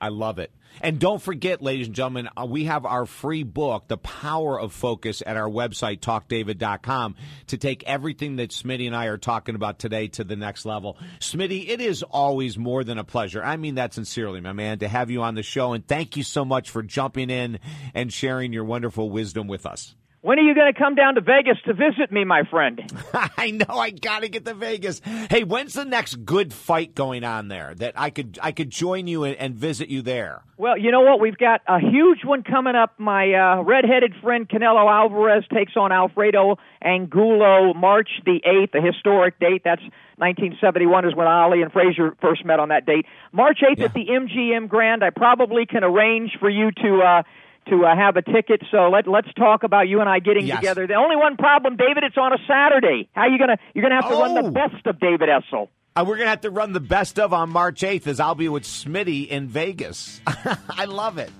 [0.00, 0.52] I love it.
[0.80, 4.72] And don't forget, ladies and gentlemen, uh, we have our free book, The Power of
[4.72, 7.16] Focus, at our website, talkdavid.com,
[7.48, 10.96] to take everything that Smitty and I are talking about today to the next level.
[11.18, 13.42] Smitty, it is always more than a pleasure.
[13.42, 15.72] I mean that sincerely, my man, to have you on the show.
[15.72, 17.58] And thank you so much for jumping in
[17.94, 19.96] and sharing your wonderful wisdom with us.
[20.28, 22.82] When are you going to come down to Vegas to visit me, my friend?
[23.38, 25.00] I know I got to get to Vegas.
[25.30, 29.06] Hey, when's the next good fight going on there that I could I could join
[29.06, 30.42] you and, and visit you there?
[30.58, 31.18] Well, you know what?
[31.18, 32.92] We've got a huge one coming up.
[32.98, 39.40] My uh, redheaded friend Canelo Alvarez takes on Alfredo Angulo March the 8th, a historic
[39.40, 39.62] date.
[39.64, 39.80] That's
[40.16, 43.06] 1971 is when Ali and Frazier first met on that date.
[43.32, 45.02] March 8th at the MGM Grand.
[45.02, 47.22] I probably can arrange for you to uh,
[47.70, 48.62] to uh, have a ticket.
[48.70, 50.58] So let let's talk about you and I getting Yes.
[50.58, 50.86] together.
[50.86, 53.08] The only one problem, David, it's on a Saturday.
[53.12, 54.42] How you gonna you're gonna have to run Oh.
[54.42, 55.68] the best of David Essel.
[55.96, 58.48] Uh, we're gonna have to run the best of on March eighth, as I'll be
[58.48, 60.20] with Smitty in Vegas.
[60.26, 61.30] I love it.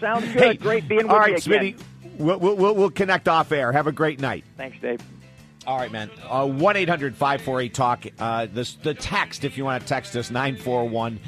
[0.00, 0.42] Sounds good.
[0.42, 1.74] Hey, Great being with all right, you again.
[1.74, 1.82] Smitty.
[2.18, 3.72] We'll, we'll, we'll, we'll connect off air.
[3.72, 4.44] Have a great night.
[4.56, 5.00] Thanks, Dave.
[5.66, 6.10] All right, man.
[6.28, 8.04] Uh, One eight hundred five four eight talk.
[8.18, 11.18] Uh, this the text if you want to text us nine four one.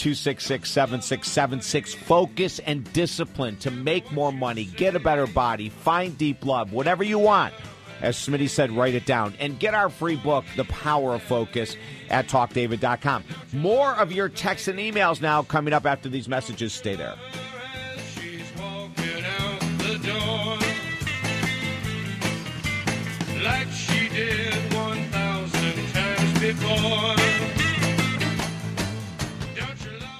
[0.00, 1.94] 266 7676.
[1.94, 7.04] Focus and discipline to make more money, get a better body, find deep love, whatever
[7.04, 7.52] you want.
[8.00, 9.34] As Smitty said, write it down.
[9.38, 11.76] And get our free book, The Power of Focus,
[12.08, 13.24] at talkdavid.com.
[13.52, 16.72] More of your texts and emails now coming up after these messages.
[16.72, 17.16] Stay there.
[23.44, 27.39] Like she did 1,000 times before.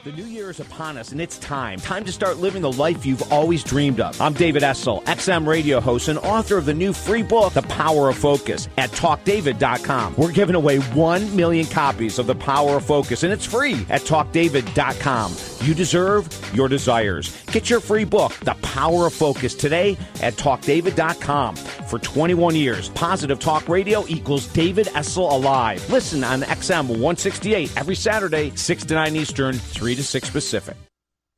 [0.03, 1.79] The new year is upon us, and it's time.
[1.79, 4.19] Time to start living the life you've always dreamed of.
[4.19, 8.09] I'm David Essel, XM radio host and author of the new free book, The Power
[8.09, 10.15] of Focus, at talkdavid.com.
[10.17, 14.01] We're giving away 1 million copies of The Power of Focus, and it's free at
[14.01, 15.37] talkdavid.com.
[15.67, 17.37] You deserve your desires.
[17.49, 21.57] Get your free book, The Power of Focus, today at talkdavid.com.
[21.57, 25.87] For 21 years, Positive Talk Radio equals David Essel Alive.
[25.91, 30.77] Listen on XM 168 every Saturday, 6 to 9 Eastern, 3 to 6 Pacific.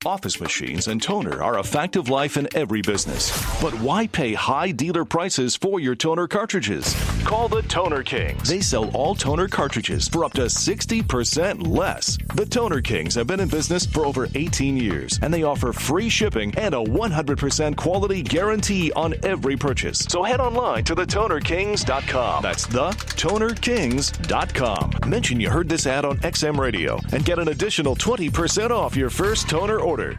[0.04, 3.30] Office machines and toner are a fact of life in every business.
[3.62, 6.92] But why pay high dealer prices for your toner cartridges?
[7.24, 8.48] Call the Toner Kings.
[8.48, 12.18] They sell all toner cartridges for up to 60% less.
[12.34, 16.08] The Toner Kings have been in business for over 18 years, and they offer free
[16.08, 20.00] shipping and a 100% quality guarantee on every purchase.
[20.00, 22.42] So head online to thetonerkings.com.
[22.42, 25.10] That's thetonerkings.com.
[25.10, 29.10] Mention you heard this ad on XM Radio and get an additional 20% off your
[29.10, 30.18] first toner order.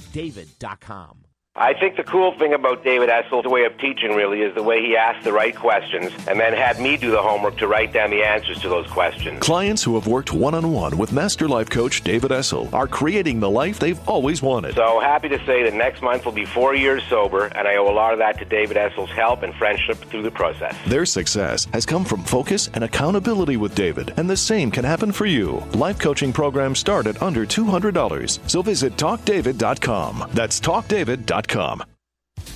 [0.01, 1.30] talkdavid.com.
[1.53, 4.79] I think the cool thing about David Essel's way of teaching really is the way
[4.81, 8.09] he asked the right questions and then had me do the homework to write down
[8.09, 9.41] the answers to those questions.
[9.41, 13.41] Clients who have worked one on one with Master Life Coach David Essel are creating
[13.41, 14.75] the life they've always wanted.
[14.75, 17.89] So happy to say that next month will be four years sober, and I owe
[17.89, 20.73] a lot of that to David Essel's help and friendship through the process.
[20.87, 25.11] Their success has come from focus and accountability with David, and the same can happen
[25.11, 25.57] for you.
[25.73, 30.29] Life coaching programs start at under $200, so visit talkdavid.com.
[30.33, 31.40] That's talkdavid.com.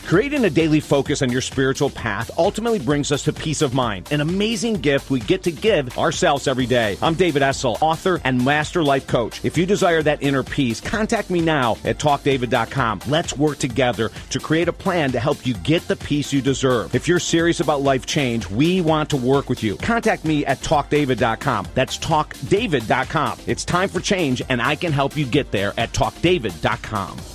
[0.05, 4.11] Creating a daily focus on your spiritual path ultimately brings us to peace of mind,
[4.11, 6.95] an amazing gift we get to give ourselves every day.
[7.01, 9.43] I'm David Essel, author and master life coach.
[9.43, 13.01] If you desire that inner peace, contact me now at talkdavid.com.
[13.07, 16.93] Let's work together to create a plan to help you get the peace you deserve.
[16.93, 19.75] If you're serious about life change, we want to work with you.
[19.77, 21.67] Contact me at talkdavid.com.
[21.73, 23.39] That's talkdavid.com.
[23.47, 27.34] It's time for change, and I can help you get there at talkdavid.com.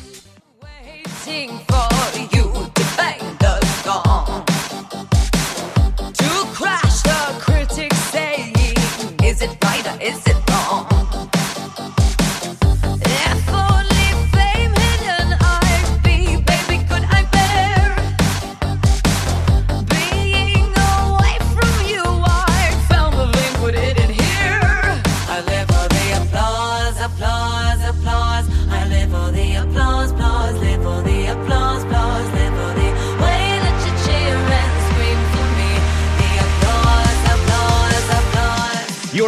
[1.27, 2.00] Waiting for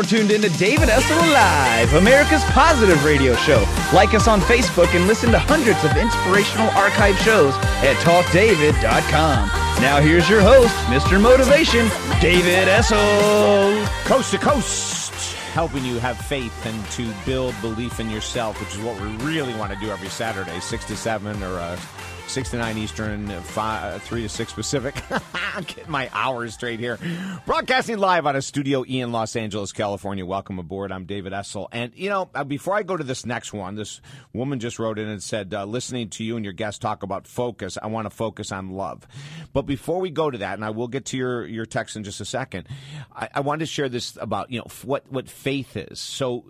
[0.03, 3.65] Tuned in to David Essel Live, America's positive radio show.
[3.93, 9.47] Like us on Facebook and listen to hundreds of inspirational archive shows at talkdavid.com.
[9.81, 11.19] Now here's your host, Mr.
[11.21, 11.87] Motivation,
[12.21, 13.85] David Essel.
[14.05, 15.13] Coast to coast,
[15.53, 19.53] helping you have faith and to build belief in yourself, which is what we really
[19.55, 21.79] want to do every Saturday, 6 to 7 or uh,
[22.27, 24.95] 6 to 9 Eastern, five, 3 to 6 Pacific.
[25.67, 26.97] Getting my hours straight here.
[27.45, 30.25] Broadcasting live out of Studio E in Los Angeles, California.
[30.25, 30.91] Welcome aboard.
[30.91, 31.67] I'm David Essel.
[31.71, 34.01] And, you know, uh, before I go to this next one, this
[34.33, 37.27] woman just wrote in and said, uh, listening to you and your guest talk about
[37.27, 39.07] focus, I want to focus on love.
[39.53, 42.03] But before we go to that, and I will get to your, your text in
[42.03, 42.67] just a second,
[43.15, 45.99] I, I wanted to share this about, you know, what, what faith is.
[45.99, 46.45] So,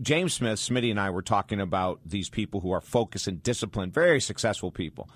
[0.00, 3.92] James Smith, Smitty, and I were talking about these people who are focused and disciplined,
[3.92, 5.08] very successful people.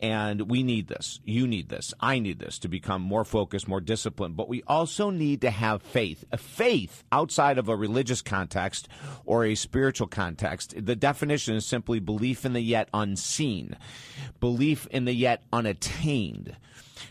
[0.00, 1.18] And we need this.
[1.24, 1.92] You need this.
[1.98, 4.36] I need this to become more focused, more disciplined.
[4.36, 6.24] But we also need to have faith.
[6.30, 8.88] A faith outside of a religious context
[9.24, 10.74] or a spiritual context.
[10.76, 13.76] The definition is simply belief in the yet unseen,
[14.38, 16.56] belief in the yet unattained.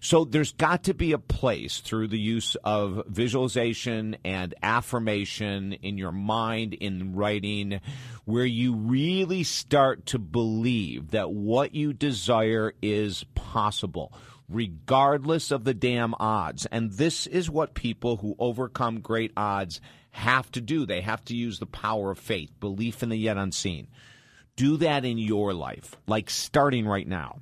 [0.02, 5.98] So there's got to be a place through the use of visualization and affirmation in
[5.98, 7.80] your mind, in writing,
[8.26, 14.14] where you really start to believe that what you desire is possible.
[14.50, 16.66] Regardless of the damn odds.
[16.68, 19.82] And this is what people who overcome great odds
[20.12, 20.86] have to do.
[20.86, 23.88] They have to use the power of faith, belief in the yet unseen.
[24.56, 27.42] Do that in your life, like starting right now.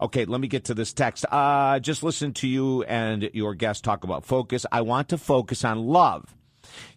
[0.00, 1.24] Okay, let me get to this text.
[1.30, 4.66] Uh, just listen to you and your guest talk about focus.
[4.70, 6.34] I want to focus on love.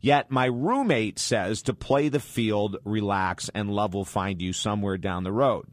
[0.01, 4.97] Yet my roommate says to play the field, relax, and love will find you somewhere
[4.97, 5.67] down the road.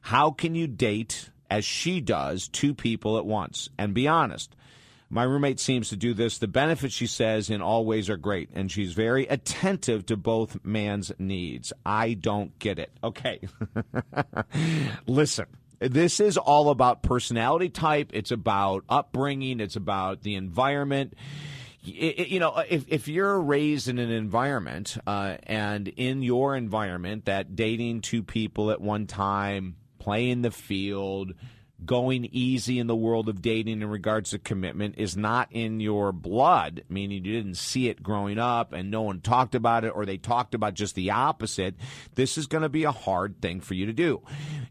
[0.00, 3.68] How can you date, as she does, two people at once?
[3.78, 4.54] And be honest.
[5.10, 6.38] My roommate seems to do this.
[6.38, 10.64] The benefits, she says, in all ways are great, and she's very attentive to both
[10.64, 11.72] man's needs.
[11.86, 12.90] I don't get it.
[13.04, 13.40] Okay.
[15.06, 15.46] Listen.
[15.88, 18.10] This is all about personality type.
[18.12, 19.60] It's about upbringing.
[19.60, 21.14] It's about the environment.
[21.86, 26.56] Y- y- You know, if, if you're raised in an environment uh, and in your
[26.56, 31.34] environment that dating two people at one time, playing the field,
[31.84, 36.12] going easy in the world of dating in regards to commitment is not in your
[36.12, 40.04] blood, meaning you didn't see it growing up and no one talked about it or
[40.04, 41.74] they talked about just the opposite,
[42.14, 44.22] this is going to be a hard thing for you to do.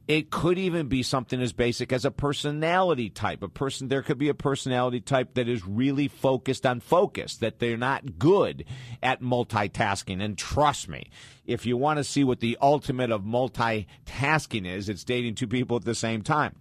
[0.08, 3.44] It could even be something as basic as a personality type.
[3.44, 7.60] A person there could be a personality type that is really focused on focus, that
[7.60, 8.66] they're not good
[9.02, 10.22] at multitasking.
[10.22, 11.10] And trust me,
[11.46, 15.78] if you want to see what the ultimate of multitasking is, it's dating two people
[15.78, 16.56] at the same time.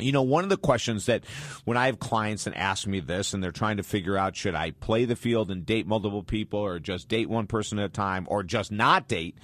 [0.00, 1.24] You know, one of the questions that
[1.64, 4.54] when I have clients and ask me this and they're trying to figure out should
[4.54, 7.88] I play the field and date multiple people or just date one person at a
[7.88, 9.38] time or just not date,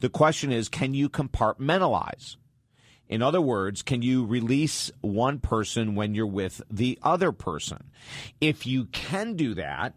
[0.00, 2.36] the question is can you compartmentalize?
[3.08, 7.90] In other words, can you release one person when you're with the other person?
[8.40, 9.94] If you can do that,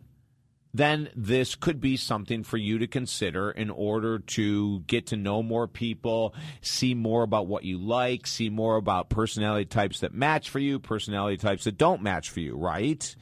[0.74, 5.44] then this could be something for you to consider in order to get to know
[5.44, 10.50] more people, see more about what you like, see more about personality types that match
[10.50, 13.16] for you, personality types that don't match for you, right?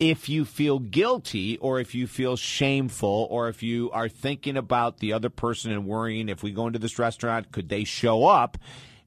[0.00, 4.98] If you feel guilty or if you feel shameful or if you are thinking about
[4.98, 8.56] the other person and worrying if we go into this restaurant, could they show up?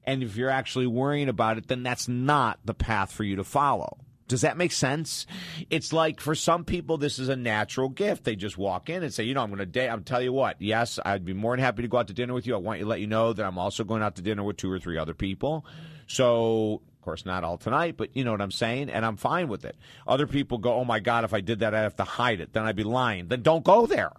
[0.04, 3.44] And if you're actually worrying about it, then that's not the path for you to
[3.44, 3.98] follow.
[4.32, 5.26] Does that make sense?
[5.68, 8.24] It's like for some people, this is a natural gift.
[8.24, 9.90] They just walk in and say, you know, I'm going to date.
[9.90, 10.56] I'm tell you what.
[10.58, 12.54] Yes, I'd be more than happy to go out to dinner with you.
[12.54, 14.56] I want you to let you know that I'm also going out to dinner with
[14.56, 15.66] two or three other people.
[16.06, 19.48] So, of course, not all tonight, but you know what I'm saying, and I'm fine
[19.48, 19.76] with it.
[20.06, 22.54] Other people go, oh my God, if I did that, I'd have to hide it.
[22.54, 23.28] Then I'd be lying.
[23.28, 24.12] Then don't go there.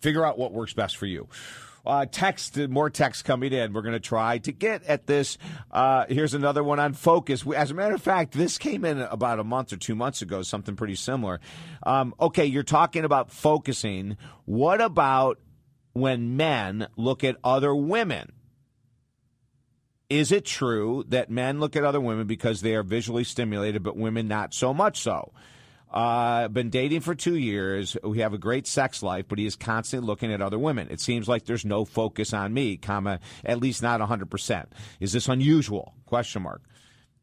[0.00, 1.26] Figure out what works best for you.
[1.88, 3.72] Uh, text, more text coming in.
[3.72, 5.38] We're going to try to get at this.
[5.70, 7.44] Uh, here's another one on focus.
[7.56, 10.42] As a matter of fact, this came in about a month or two months ago,
[10.42, 11.40] something pretty similar.
[11.84, 14.18] Um, okay, you're talking about focusing.
[14.44, 15.40] What about
[15.94, 18.32] when men look at other women?
[20.10, 23.96] Is it true that men look at other women because they are visually stimulated, but
[23.96, 25.32] women not so much so?
[25.90, 27.96] Uh, been dating for two years.
[28.02, 30.88] We have a great sex life, but he is constantly looking at other women.
[30.90, 34.66] It seems like there's no focus on me, comma, at least not 100%.
[35.00, 35.94] Is this unusual?
[36.06, 36.62] Question mark.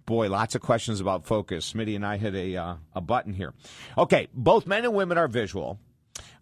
[0.05, 1.73] Boy, lots of questions about focus.
[1.73, 3.53] Smitty and I hit a, uh, a button here.
[3.97, 5.79] Okay, both men and women are visual.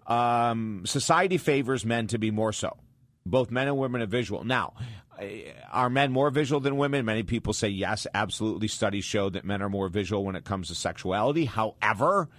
[0.08, 2.78] Um, society favors men to be more so.
[3.26, 4.44] Both men and women are visual.
[4.44, 4.74] Now,
[5.72, 7.06] are men more visual than women?
[7.06, 8.68] Many people say yes, absolutely.
[8.68, 11.46] Studies show that men are more visual when it comes to sexuality.
[11.46, 12.30] However,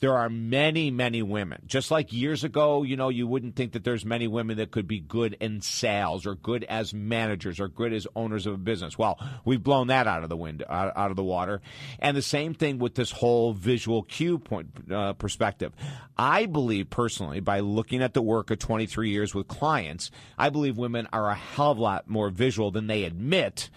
[0.00, 1.62] there are many, many women.
[1.66, 4.88] Just like years ago, you know, you wouldn't think that there's many women that could
[4.88, 8.98] be good in sales or good as managers or good as owners of a business.
[8.98, 11.60] Well, we've blown that out of the wind, out, out of the water.
[11.98, 15.72] And the same thing with this whole visual cue point uh, perspective.
[16.16, 20.76] I believe personally, by looking at the work of 23 years with clients, I believe
[20.76, 23.70] women are a hell of a lot more visual than they admit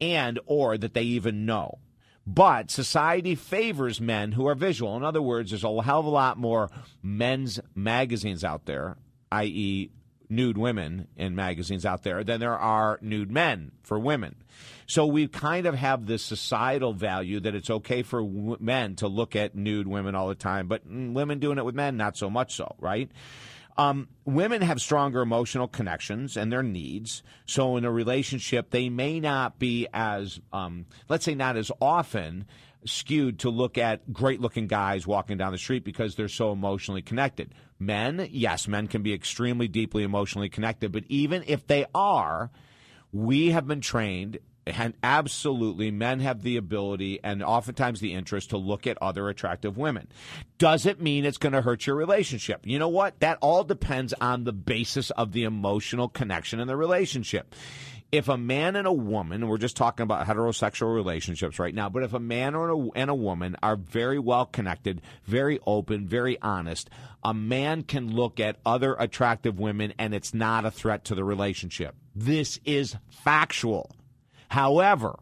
[0.00, 1.78] and or that they even know.
[2.26, 4.96] But society favors men who are visual.
[4.96, 6.70] In other words, there's a hell of a lot more
[7.02, 8.96] men's magazines out there,
[9.32, 9.90] i.e.,
[10.28, 14.36] nude women in magazines out there, than there are nude men for women.
[14.86, 19.08] So we kind of have this societal value that it's okay for w- men to
[19.08, 22.16] look at nude women all the time, but mm, women doing it with men, not
[22.16, 23.10] so much so, right?
[23.76, 27.22] Um, women have stronger emotional connections and their needs.
[27.46, 32.46] So in a relationship, they may not be as, um, let's say, not as often
[32.84, 37.02] skewed to look at great looking guys walking down the street because they're so emotionally
[37.02, 37.54] connected.
[37.78, 42.50] Men, yes, men can be extremely deeply emotionally connected, but even if they are,
[43.12, 48.56] we have been trained and absolutely men have the ability and oftentimes the interest to
[48.56, 50.08] look at other attractive women.
[50.58, 52.60] Does it mean it's going to hurt your relationship?
[52.64, 53.18] You know what?
[53.20, 57.54] That all depends on the basis of the emotional connection in the relationship.
[58.12, 61.88] If a man and a woman, and we're just talking about heterosexual relationships right now,
[61.88, 66.06] but if a man or a, and a woman are very well connected, very open,
[66.06, 66.90] very honest,
[67.24, 71.24] a man can look at other attractive women and it's not a threat to the
[71.24, 71.94] relationship.
[72.14, 73.90] This is factual.
[74.52, 75.18] However,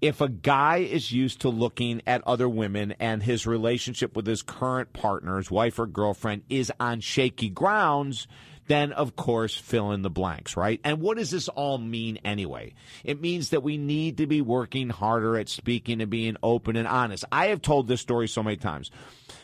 [0.00, 4.42] if a guy is used to looking at other women and his relationship with his
[4.42, 8.26] current partner, his wife or girlfriend, is on shaky grounds,
[8.66, 10.80] then of course fill in the blanks, right?
[10.82, 12.74] And what does this all mean anyway?
[13.04, 16.88] It means that we need to be working harder at speaking and being open and
[16.88, 17.24] honest.
[17.30, 18.90] I have told this story so many times.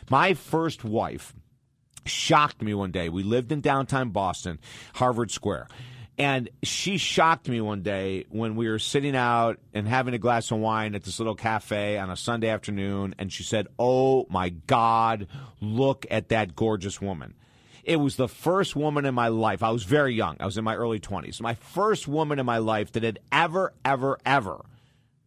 [0.09, 1.33] My first wife
[2.05, 3.07] shocked me one day.
[3.07, 4.59] We lived in downtown Boston,
[4.95, 5.69] Harvard Square.
[6.17, 10.51] And she shocked me one day when we were sitting out and having a glass
[10.51, 13.15] of wine at this little cafe on a Sunday afternoon.
[13.17, 15.27] And she said, Oh my God,
[15.59, 17.33] look at that gorgeous woman.
[17.83, 19.63] It was the first woman in my life.
[19.63, 20.37] I was very young.
[20.39, 21.41] I was in my early 20s.
[21.41, 24.63] My first woman in my life that had ever, ever, ever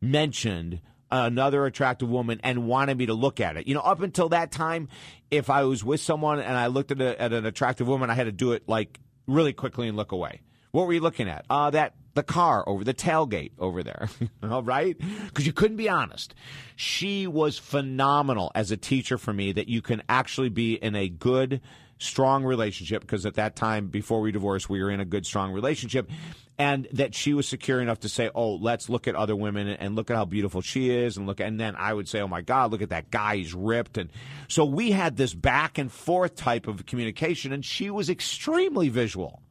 [0.00, 0.80] mentioned
[1.10, 3.66] another attractive woman and wanted me to look at it.
[3.66, 4.88] You know, up until that time,
[5.30, 8.14] if I was with someone and I looked at, a, at an attractive woman, I
[8.14, 10.40] had to do it like really quickly and look away.
[10.76, 11.46] What were you looking at?
[11.48, 14.10] Uh, that the car over the tailgate over there.
[14.42, 14.94] All right?
[15.24, 16.34] Because you couldn't be honest.
[16.76, 21.08] She was phenomenal as a teacher for me that you can actually be in a
[21.08, 21.62] good,
[21.96, 23.00] strong relationship.
[23.00, 26.10] Because at that time, before we divorced, we were in a good, strong relationship.
[26.58, 29.96] And that she was secure enough to say, "Oh, let's look at other women and
[29.96, 31.40] look at how beautiful she is," and look.
[31.40, 34.10] And then I would say, "Oh my God, look at that guy; he's ripped." And
[34.48, 39.42] so we had this back and forth type of communication, and she was extremely visual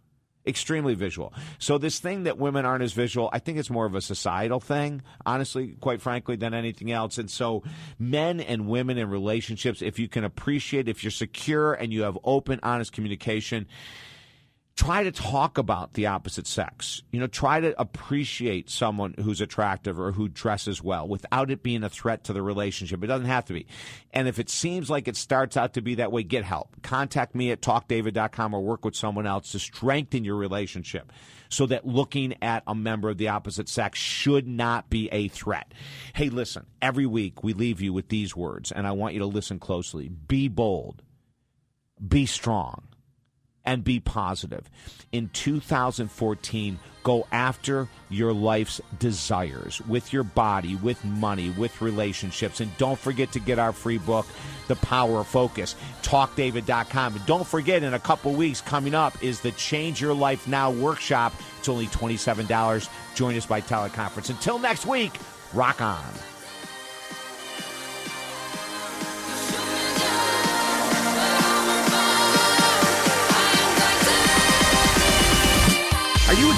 [0.47, 1.33] extremely visual.
[1.59, 4.59] So this thing that women aren't as visual, I think it's more of a societal
[4.59, 7.17] thing, honestly, quite frankly, than anything else.
[7.17, 7.63] And so
[7.99, 12.17] men and women in relationships, if you can appreciate, if you're secure and you have
[12.23, 13.67] open, honest communication,
[14.75, 17.01] try to talk about the opposite sex.
[17.11, 21.83] You know, try to appreciate someone who's attractive or who dresses well without it being
[21.83, 23.01] a threat to the relationship.
[23.01, 23.67] It doesn't have to be.
[24.11, 26.81] And if it seems like it starts out to be that way, get help.
[26.81, 31.11] Contact me at talkdavid.com or work with someone else to strengthen your relationship
[31.47, 35.73] so that looking at a member of the opposite sex should not be a threat.
[36.13, 39.25] Hey, listen, every week we leave you with these words, and I want you to
[39.25, 40.09] listen closely.
[40.09, 41.01] Be bold.
[42.05, 42.89] Be strong
[43.65, 44.69] and be positive.
[45.11, 52.59] In 2014, go after your life's desires with your body, with money, with relationships.
[52.59, 54.25] And don't forget to get our free book,
[54.67, 55.75] The Power of Focus.
[56.01, 57.15] TalkDavid.com.
[57.15, 60.71] And don't forget, in a couple weeks coming up is the Change Your Life Now
[60.71, 61.33] workshop.
[61.59, 62.89] It's only $27.
[63.15, 64.29] Join us by teleconference.
[64.29, 65.13] Until next week,
[65.53, 66.34] rock on.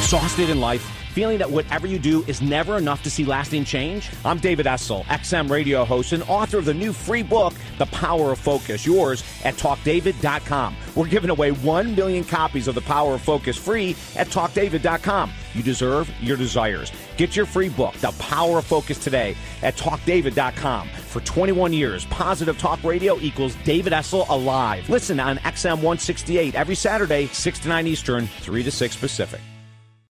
[0.08, 0.84] Exhausted in life?
[1.12, 4.10] Feeling that whatever you do is never enough to see lasting change?
[4.24, 8.32] I'm David Essel, XM radio host and author of the new free book, The Power
[8.32, 10.78] of Focus, yours at talkdavid.com.
[10.96, 15.34] We're giving away 1 million copies of The Power of Focus free at talkdavid.com.
[15.54, 16.90] You deserve your desires.
[17.18, 20.88] Get your free book, The Power of Focus, today at talkdavid.com.
[20.88, 24.88] For 21 years, positive talk radio equals David Essel alive.
[24.88, 29.42] Listen on XM 168 every Saturday, 6 to 9 Eastern, 3 to 6 Pacific.